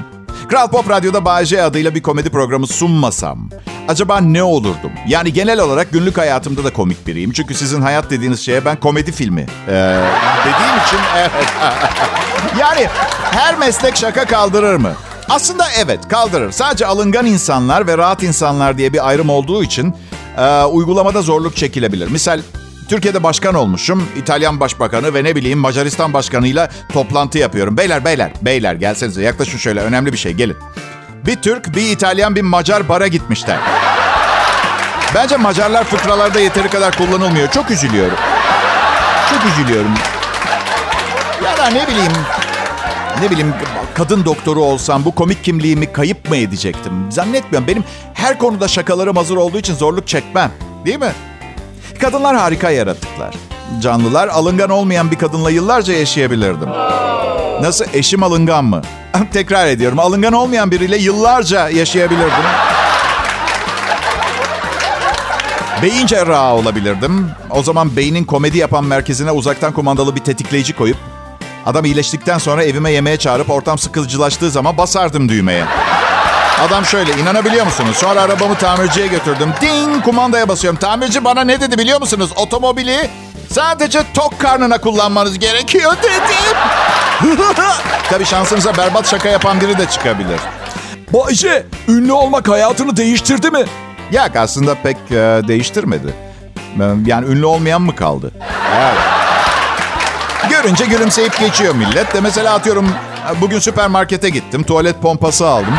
Kral 0.49 0.67
Pop 0.67 0.89
Radyo'da 0.89 1.25
Bağcay 1.25 1.62
adıyla 1.62 1.95
bir 1.95 2.01
komedi 2.01 2.30
programı 2.30 2.67
sunmasam 2.67 3.49
acaba 3.88 4.19
ne 4.19 4.43
olurdum? 4.43 4.91
Yani 5.08 5.34
genel 5.34 5.60
olarak 5.60 5.91
günlük 5.91 6.17
hayatımda 6.17 6.63
da 6.63 6.73
komik 6.73 7.08
biriyim. 7.08 7.32
Çünkü 7.32 7.54
sizin 7.54 7.82
hayat 7.82 8.10
dediğiniz 8.10 8.39
şeye 8.39 8.65
ben 8.65 8.80
komedi 8.80 9.12
filmi 9.12 9.45
ee, 9.67 10.02
dediğim 10.41 10.78
için 10.88 11.00
evet. 11.17 11.32
yani 12.60 12.88
her 13.32 13.58
meslek 13.58 13.95
şaka 13.95 14.26
kaldırır 14.26 14.76
mı? 14.76 14.91
Aslında 15.30 15.65
evet 15.78 16.08
kaldırır. 16.08 16.52
Sadece 16.52 16.86
alıngan 16.86 17.26
insanlar 17.26 17.88
ve 17.88 17.97
rahat 17.97 18.23
insanlar 18.23 18.78
diye 18.78 18.93
bir 18.93 19.08
ayrım 19.08 19.30
olduğu 19.30 19.63
için 19.63 19.93
e, 20.38 20.63
uygulamada 20.63 21.21
zorluk 21.21 21.56
çekilebilir. 21.56 22.12
Misal 22.12 22.41
Türkiye'de 22.89 23.23
başkan 23.23 23.56
olmuşum. 23.56 24.08
İtalyan 24.17 24.60
başbakanı 24.60 25.13
ve 25.13 25.23
ne 25.23 25.36
bileyim 25.36 25.60
Macaristan 25.60 26.13
başkanıyla 26.13 26.69
toplantı 26.93 27.38
yapıyorum. 27.38 27.78
Beyler 27.78 28.06
beyler 28.06 28.32
beyler 28.41 28.76
gelsenize 28.76 29.23
yaklaşın 29.23 29.58
şöyle 29.58 29.80
önemli 29.80 30.13
bir 30.13 30.17
şey 30.17 30.34
gelin. 30.34 30.58
Bir 31.28 31.36
Türk, 31.36 31.76
bir 31.76 31.92
İtalyan, 31.92 32.36
bir 32.36 32.42
Macar 32.42 32.90
bara 32.90 33.08
gitmişler. 33.08 33.58
Bence 35.16 35.38
Macarlar 35.38 35.84
fıkralarda 35.84 36.40
yeteri 36.40 36.70
kadar 36.70 36.98
kullanılmıyor. 36.98 37.52
Çok 37.52 37.72
üzülüyorum. 37.72 38.18
Çok 39.30 39.46
üzülüyorum. 39.46 39.92
Ya 41.46 41.58
da 41.58 41.68
ne 41.68 41.88
bileyim 41.88 42.12
ne 43.22 43.32
bileyim 43.32 43.54
kadın 43.94 44.26
doktoru 44.26 44.62
olsam 44.62 45.06
bu 45.06 45.16
komik 45.16 45.44
kimliğimi 45.44 45.94
kayıp 45.94 46.30
mı 46.30 46.38
edecektim? 46.38 47.12
Zannetmiyorum. 47.12 47.68
Benim 47.68 47.84
her 48.13 48.40
konuda 48.40 48.68
şakalarım 48.68 49.16
hazır 49.16 49.38
olduğu 49.38 49.58
için 49.58 49.76
zorluk 49.76 50.08
çekmem. 50.08 50.52
Değil 50.86 51.00
mi? 51.00 51.12
Kadınlar 52.02 52.36
harika 52.36 52.70
yaratıklar. 52.70 53.36
Canlılar 53.82 54.28
alıngan 54.28 54.70
olmayan 54.70 55.12
bir 55.12 55.18
kadınla 55.18 55.50
yıllarca 55.52 55.94
yaşayabilirdim. 55.94 56.70
Nasıl? 57.62 57.86
Eşim 57.93 58.24
alıngan 58.24 58.65
mı? 58.65 58.82
Tekrar 59.34 59.67
ediyorum. 59.67 60.00
Alıngan 60.00 60.34
olmayan 60.34 60.72
biriyle 60.72 60.98
yıllarca 60.98 61.70
yaşayabilirdim. 61.70 62.43
Beyin 65.82 66.08
cerrahı 66.08 66.54
olabilirdim. 66.54 67.32
O 67.50 67.63
zaman 67.63 67.96
beynin 67.96 68.24
komedi 68.24 68.58
yapan 68.58 68.84
merkezine 68.86 69.32
uzaktan 69.32 69.74
kumandalı 69.74 70.15
bir 70.15 70.22
tetikleyici 70.22 70.74
koyup 70.74 70.98
adam 71.65 71.86
iyileştikten 71.86 72.38
sonra 72.38 72.63
evime 72.63 72.91
yemeğe 72.91 73.17
çağırıp 73.17 73.50
ortam 73.50 73.78
sıkıcılaştığı 73.78 74.52
zaman 74.52 74.78
basardım 74.78 75.30
düğmeye. 75.30 75.65
Adam 76.67 76.86
şöyle 76.86 77.13
inanabiliyor 77.13 77.65
musunuz? 77.65 77.96
Sonra 77.96 78.22
arabamı 78.22 78.56
tamirciye 78.56 79.08
götürdüm. 79.08 79.50
Ding 79.62 80.04
kumandaya 80.04 80.48
basıyorum. 80.50 80.80
Tamirci 80.80 81.24
bana 81.24 81.41
ne 81.43 81.62
dedi 81.62 81.78
biliyor 81.78 82.00
musunuz? 82.02 82.30
Otomobili 82.36 83.10
sadece 83.51 83.99
tok 84.13 84.39
karnına 84.39 84.77
kullanmanız 84.77 85.39
gerekiyor 85.39 85.93
dedim. 86.03 86.57
Tabii 88.10 88.25
şansınıza 88.25 88.77
berbat 88.77 89.10
şaka 89.10 89.29
yapan 89.29 89.62
biri 89.62 89.77
de 89.77 89.86
çıkabilir. 89.86 90.39
Bayce, 91.13 91.65
ünlü 91.88 92.12
olmak 92.12 92.47
hayatını 92.47 92.97
değiştirdi 92.97 93.51
mi? 93.51 93.65
Ya 94.12 94.29
aslında 94.38 94.75
pek 94.75 94.97
e, 95.12 95.15
değiştirmedi. 95.47 96.13
E, 96.79 96.83
Yani 97.05 97.27
ünlü 97.27 97.45
olmayan 97.45 97.81
mı 97.81 97.95
kaldı? 97.95 98.31
Evet. 98.77 98.97
Görünce 100.49 100.86
gülümseyip 100.86 101.39
geçiyor 101.39 101.75
millet 101.75 102.13
de. 102.13 102.21
Mesela 102.21 102.53
atıyorum 102.53 102.88
e, 103.31 103.41
bugün 103.41 103.60
süpermarkete 103.60 104.29
gittim. 104.29 104.63
Tuvalet 104.63 105.01
pompası 105.01 105.47
aldım. 105.47 105.75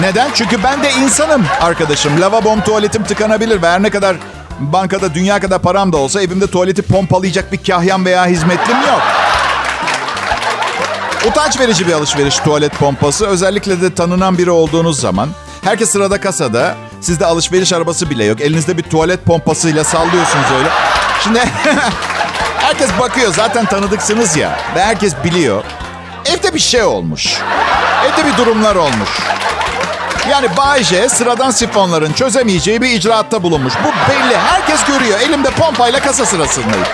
Neden? 0.00 0.30
Çünkü 0.34 0.62
ben 0.62 0.82
de 0.82 0.92
insanım 0.92 1.46
arkadaşım. 1.60 2.20
Lavabom 2.20 2.60
tuvaletim 2.60 3.04
tıkanabilir 3.04 3.62
ve 3.62 3.68
her 3.68 3.82
ne 3.82 3.90
kadar 3.90 4.16
bankada 4.60 5.14
dünya 5.14 5.40
kadar 5.40 5.62
param 5.62 5.92
da 5.92 5.96
olsa 5.96 6.22
evimde 6.22 6.46
tuvaleti 6.46 6.82
pompalayacak 6.82 7.52
bir 7.52 7.64
kahyan 7.64 8.04
veya 8.04 8.26
hizmetlim 8.26 8.76
yok. 8.76 9.02
Utanç 11.28 11.60
verici 11.60 11.86
bir 11.86 11.92
alışveriş 11.92 12.36
tuvalet 12.38 12.72
pompası. 12.78 13.26
Özellikle 13.26 13.80
de 13.82 13.94
tanınan 13.94 14.38
biri 14.38 14.50
olduğunuz 14.50 15.00
zaman. 15.00 15.28
Herkes 15.62 15.90
sırada 15.90 16.20
kasada. 16.20 16.74
Sizde 17.00 17.26
alışveriş 17.26 17.72
arabası 17.72 18.10
bile 18.10 18.24
yok. 18.24 18.40
Elinizde 18.40 18.76
bir 18.76 18.82
tuvalet 18.82 19.24
pompasıyla 19.24 19.84
sallıyorsunuz 19.84 20.46
öyle. 20.58 20.68
Şimdi 21.24 21.38
herkes 22.56 22.90
bakıyor. 23.00 23.34
Zaten 23.34 23.66
tanıdıksınız 23.66 24.36
ya. 24.36 24.58
Ve 24.76 24.82
herkes 24.84 25.14
biliyor. 25.24 25.64
Evde 26.24 26.54
bir 26.54 26.60
şey 26.60 26.82
olmuş. 26.82 27.38
Evde 28.06 28.26
bir 28.26 28.36
durumlar 28.36 28.76
olmuş. 28.76 29.08
Yani 30.30 30.48
Bay 30.56 30.84
J 30.84 31.08
sıradan 31.08 31.50
sifonların 31.50 32.12
çözemeyeceği 32.12 32.82
bir 32.82 32.88
icraatta 32.90 33.42
bulunmuş. 33.42 33.74
Bu 33.84 33.88
belli. 34.12 34.36
Herkes 34.36 34.84
görüyor. 34.84 35.20
Elimde 35.20 35.50
pompayla 35.50 36.00
kasa 36.00 36.26
sırasındayım. 36.26 36.86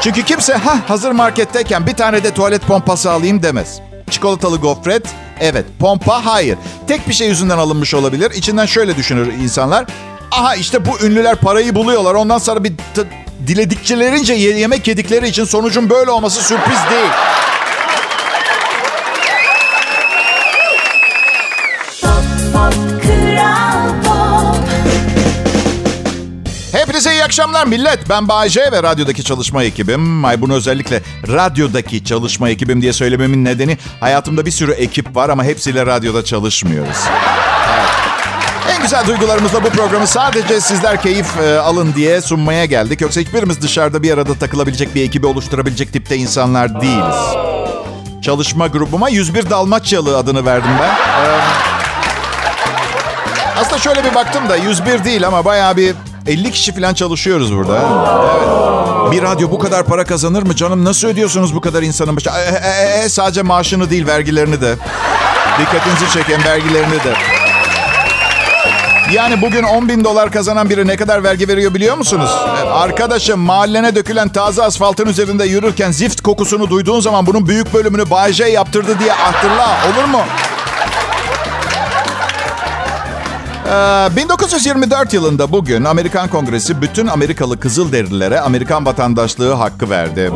Çünkü 0.00 0.22
kimse 0.24 0.54
ha 0.54 0.76
hazır 0.88 1.10
marketteyken 1.10 1.86
bir 1.86 1.94
tane 1.94 2.24
de 2.24 2.34
tuvalet 2.34 2.62
pompası 2.66 3.10
alayım 3.12 3.42
demez. 3.42 3.80
Çikolatalı 4.10 4.56
gofret, 4.58 5.02
evet. 5.40 5.64
Pompa, 5.80 6.26
hayır. 6.26 6.58
Tek 6.88 7.08
bir 7.08 7.14
şey 7.14 7.28
yüzünden 7.28 7.58
alınmış 7.58 7.94
olabilir. 7.94 8.30
İçinden 8.30 8.66
şöyle 8.66 8.96
düşünür 8.96 9.32
insanlar. 9.32 9.84
Aha 10.32 10.54
işte 10.54 10.86
bu 10.86 11.00
ünlüler 11.06 11.36
parayı 11.36 11.74
buluyorlar. 11.74 12.14
Ondan 12.14 12.38
sonra 12.38 12.64
bir 12.64 12.72
diledikçilerince 13.46 14.34
ye- 14.34 14.58
yemek 14.58 14.88
yedikleri 14.88 15.28
için 15.28 15.44
sonucun 15.44 15.90
böyle 15.90 16.10
olması 16.10 16.42
sürpriz 16.42 16.78
değil. 16.90 17.10
Hepinize 26.98 27.16
iyi 27.16 27.24
akşamlar 27.24 27.66
millet. 27.66 28.08
Ben 28.08 28.28
Bayece 28.28 28.72
ve 28.72 28.82
radyodaki 28.82 29.24
çalışma 29.24 29.64
ekibim. 29.64 30.24
Ay 30.24 30.40
bunu 30.40 30.54
özellikle 30.54 31.02
radyodaki 31.28 32.04
çalışma 32.04 32.48
ekibim 32.48 32.82
diye 32.82 32.92
söylememin 32.92 33.44
nedeni 33.44 33.78
hayatımda 34.00 34.46
bir 34.46 34.50
sürü 34.50 34.72
ekip 34.72 35.16
var 35.16 35.28
ama 35.28 35.44
hepsiyle 35.44 35.86
radyoda 35.86 36.24
çalışmıyoruz. 36.24 36.96
Evet. 37.06 38.76
En 38.76 38.82
güzel 38.82 39.06
duygularımızla 39.06 39.64
bu 39.64 39.68
programı 39.68 40.06
sadece 40.06 40.60
sizler 40.60 41.02
keyif 41.02 41.26
e, 41.40 41.58
alın 41.58 41.94
diye 41.94 42.20
sunmaya 42.20 42.64
geldik. 42.64 43.00
Yoksa 43.00 43.20
hiçbirimiz 43.20 43.62
dışarıda 43.62 44.02
bir 44.02 44.12
arada 44.12 44.34
takılabilecek 44.34 44.94
bir 44.94 45.02
ekibi 45.02 45.26
oluşturabilecek 45.26 45.92
tipte 45.92 46.16
insanlar 46.16 46.80
değiliz. 46.80 47.16
Çalışma 48.22 48.66
grubuma 48.66 49.08
101 49.08 49.50
Dalmaçyalı 49.50 50.16
adını 50.16 50.46
verdim 50.46 50.70
ben. 50.80 50.88
Ee, 50.88 51.40
aslında 53.60 53.78
şöyle 53.78 54.04
bir 54.04 54.14
baktım 54.14 54.48
da 54.48 54.56
101 54.56 55.04
değil 55.04 55.26
ama 55.26 55.44
bayağı 55.44 55.76
bir 55.76 55.94
50 56.28 56.50
kişi 56.50 56.74
falan 56.74 56.94
çalışıyoruz 56.94 57.54
burada. 57.54 57.74
Evet. 57.76 59.12
Bir 59.12 59.22
radyo 59.22 59.50
bu 59.50 59.58
kadar 59.58 59.84
para 59.84 60.04
kazanır 60.04 60.42
mı 60.42 60.56
canım? 60.56 60.84
Nasıl 60.84 61.08
ödüyorsunuz 61.08 61.54
bu 61.54 61.60
kadar 61.60 61.82
insanın 61.82 62.16
başı? 62.16 62.30
E, 62.30 62.68
e, 62.68 63.04
e, 63.04 63.08
sadece 63.08 63.42
maaşını 63.42 63.90
değil 63.90 64.06
vergilerini 64.06 64.60
de. 64.60 64.76
Dikkatinizi 65.60 66.12
çeken 66.12 66.44
vergilerini 66.44 66.94
de. 67.04 67.12
Yani 69.12 69.42
bugün 69.42 69.62
10 69.62 69.88
bin 69.88 70.04
dolar 70.04 70.32
kazanan 70.32 70.70
biri 70.70 70.86
ne 70.86 70.96
kadar 70.96 71.24
vergi 71.24 71.48
veriyor 71.48 71.74
biliyor 71.74 71.96
musunuz? 71.96 72.30
E, 72.64 72.68
Arkadaşım 72.68 73.40
mahallene 73.40 73.94
dökülen 73.94 74.28
taze 74.28 74.62
asfaltın 74.62 75.06
üzerinde 75.06 75.44
yürürken 75.44 75.90
zift 75.90 76.20
kokusunu 76.20 76.70
duyduğun 76.70 77.00
zaman 77.00 77.26
bunun 77.26 77.48
büyük 77.48 77.74
bölümünü 77.74 78.10
Bay 78.10 78.32
J 78.32 78.44
yaptırdı 78.44 78.98
diye 78.98 79.12
hatırla 79.12 79.76
olur 79.92 80.04
mu? 80.08 80.20
Ee, 83.68 84.16
1924 84.16 85.14
yılında 85.14 85.52
bugün 85.52 85.84
Amerikan 85.84 86.28
Kongresi 86.28 86.82
bütün 86.82 87.06
Amerikalı 87.06 87.60
Kızılderililere 87.60 88.40
Amerikan 88.40 88.86
vatandaşlığı 88.86 89.52
hakkı 89.52 89.90
verdi. 89.90 90.30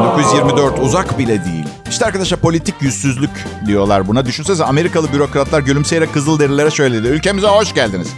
1924 0.00 0.78
uzak 0.78 1.18
bile 1.18 1.44
değil. 1.44 1.64
İşte 1.90 2.06
arkadaşlar 2.06 2.40
politik 2.40 2.74
yüzsüzlük 2.80 3.30
diyorlar 3.66 4.08
buna. 4.08 4.26
Düşünsenize 4.26 4.64
Amerikalı 4.64 5.12
bürokratlar 5.12 5.60
gülümseyerek 5.60 6.14
Kızılderililere 6.14 6.70
şöyle 6.70 7.02
dedi. 7.02 7.08
Ülkemize 7.08 7.46
hoş 7.46 7.74
geldiniz. 7.74 8.08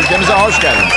Ülkemize 0.00 0.32
hoş 0.32 0.60
geldiniz. 0.60 0.92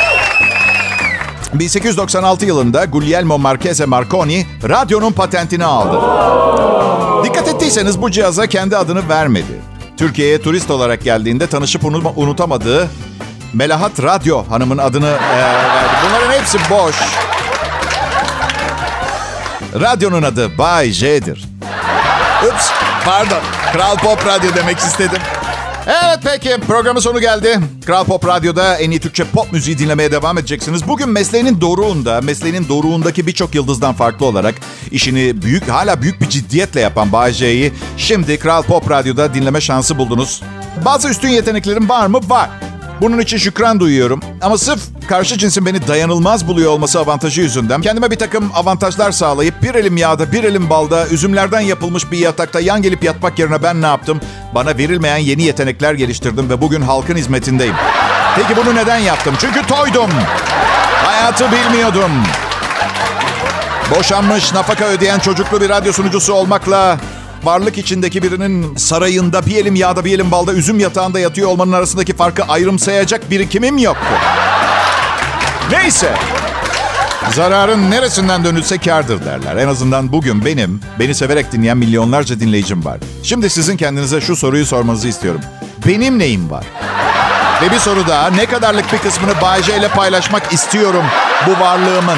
1896 1.53 2.45
yılında 2.45 2.85
Guglielmo 2.85 3.39
Marchese 3.39 3.85
Marconi 3.85 4.45
radyonun 4.69 5.11
patentini 5.11 5.65
aldı. 5.65 5.99
Dikkat 7.23 7.47
ettiyseniz 7.47 8.01
bu 8.01 8.11
cihaza 8.11 8.47
kendi 8.47 8.77
adını 8.77 9.09
vermedi. 9.09 9.72
Türkiye'ye 9.97 10.41
turist 10.41 10.71
olarak 10.71 11.03
geldiğinde 11.03 11.47
tanışıp 11.47 11.85
unutamadığı 12.15 12.89
Melahat 13.53 14.03
Radyo 14.03 14.43
hanımın 14.49 14.77
adını 14.77 15.07
e, 15.07 15.37
verdi. 15.37 15.93
Bunların 16.07 16.39
hepsi 16.39 16.57
boş. 16.69 16.95
Radyonun 19.81 20.23
adı 20.23 20.57
Bay 20.57 20.91
J'dir. 20.91 21.45
Ups, 22.47 22.71
pardon. 23.05 23.41
Kral 23.73 23.97
Pop 23.97 24.25
Radyo 24.25 24.55
demek 24.55 24.77
istedim. 24.77 25.19
Evet 25.87 26.19
peki 26.23 26.57
programın 26.67 26.99
sonu 26.99 27.21
geldi. 27.21 27.59
Kral 27.85 28.03
Pop 28.03 28.27
Radyo'da 28.27 28.77
en 28.77 28.91
iyi 28.91 28.99
Türkçe 28.99 29.23
pop 29.23 29.51
müziği 29.51 29.77
dinlemeye 29.77 30.11
devam 30.11 30.37
edeceksiniz. 30.37 30.87
Bugün 30.87 31.09
mesleğinin 31.09 31.61
doruğunda, 31.61 32.21
mesleğinin 32.21 32.69
doruğundaki 32.69 33.27
birçok 33.27 33.55
yıldızdan 33.55 33.93
farklı 33.93 34.25
olarak 34.25 34.55
işini 34.91 35.41
büyük, 35.41 35.69
hala 35.69 36.01
büyük 36.01 36.21
bir 36.21 36.29
ciddiyetle 36.29 36.81
yapan 36.81 37.11
Bay 37.11 37.31
J'yi 37.31 37.73
şimdi 37.97 38.39
Kral 38.39 38.63
Pop 38.63 38.91
Radyo'da 38.91 39.33
dinleme 39.33 39.61
şansı 39.61 39.97
buldunuz. 39.97 40.41
Bazı 40.85 41.09
üstün 41.09 41.29
yeteneklerim 41.29 41.89
var 41.89 42.07
mı? 42.07 42.19
Var. 42.29 42.49
Bunun 43.01 43.19
için 43.19 43.37
şükran 43.37 43.79
duyuyorum. 43.79 44.19
Ama 44.41 44.57
sırf 44.57 44.81
karşı 45.09 45.37
cinsin 45.37 45.65
beni 45.65 45.87
dayanılmaz 45.87 46.47
buluyor 46.47 46.71
olması 46.71 46.99
avantajı 46.99 47.41
yüzünden 47.41 47.81
kendime 47.81 48.11
bir 48.11 48.15
takım 48.15 48.51
avantajlar 48.55 49.11
sağlayıp 49.11 49.61
bir 49.61 49.75
elim 49.75 49.97
yağda 49.97 50.31
bir 50.31 50.43
elim 50.43 50.69
balda 50.69 51.07
üzümlerden 51.07 51.59
yapılmış 51.59 52.11
bir 52.11 52.17
yatakta 52.17 52.59
yan 52.59 52.81
gelip 52.81 53.03
yatmak 53.03 53.39
yerine 53.39 53.63
ben 53.63 53.81
ne 53.81 53.85
yaptım? 53.85 54.19
Bana 54.55 54.77
verilmeyen 54.77 55.17
yeni 55.17 55.43
yetenekler 55.43 55.93
geliştirdim 55.93 56.49
ve 56.49 56.61
bugün 56.61 56.81
halkın 56.81 57.15
hizmetindeyim. 57.15 57.75
Peki 58.35 58.55
bunu 58.57 58.75
neden 58.75 58.97
yaptım? 58.97 59.35
Çünkü 59.39 59.67
toydum. 59.67 60.09
Hayatı 61.05 61.45
bilmiyordum. 61.51 62.11
Boşanmış, 63.97 64.53
nafaka 64.53 64.85
ödeyen 64.85 65.19
çocuklu 65.19 65.61
bir 65.61 65.69
radyo 65.69 65.93
sunucusu 65.93 66.33
olmakla 66.33 66.97
varlık 67.43 67.77
içindeki 67.77 68.23
birinin 68.23 68.75
sarayında 68.75 69.45
bir 69.45 69.55
elim 69.55 69.75
yağda 69.75 70.05
bir 70.05 70.15
elim 70.15 70.31
balda 70.31 70.53
üzüm 70.53 70.79
yatağında 70.79 71.19
yatıyor 71.19 71.49
olmanın 71.49 71.71
arasındaki 71.71 72.15
farkı 72.15 72.43
ayrımsayacak 72.43 73.31
birikimim 73.31 73.77
yoktu. 73.77 74.13
Neyse. 75.71 76.13
Zararın 77.31 77.91
neresinden 77.91 78.43
dönülse 78.43 78.77
kardır 78.77 79.25
derler. 79.25 79.57
En 79.57 79.67
azından 79.67 80.11
bugün 80.11 80.45
benim, 80.45 80.81
beni 80.99 81.15
severek 81.15 81.51
dinleyen 81.51 81.77
milyonlarca 81.77 82.39
dinleyicim 82.39 82.85
var. 82.85 82.99
Şimdi 83.23 83.49
sizin 83.49 83.77
kendinize 83.77 84.21
şu 84.21 84.35
soruyu 84.35 84.65
sormanızı 84.65 85.07
istiyorum. 85.07 85.41
Benim 85.87 86.19
neyim 86.19 86.49
var? 86.51 86.65
Ve 87.61 87.71
bir 87.71 87.79
soru 87.79 88.07
daha. 88.07 88.29
Ne 88.29 88.45
kadarlık 88.45 88.93
bir 88.93 88.97
kısmını 88.97 89.41
Bayce 89.41 89.77
ile 89.77 89.87
paylaşmak 89.87 90.53
istiyorum 90.53 91.03
bu 91.47 91.63
varlığımın? 91.63 92.17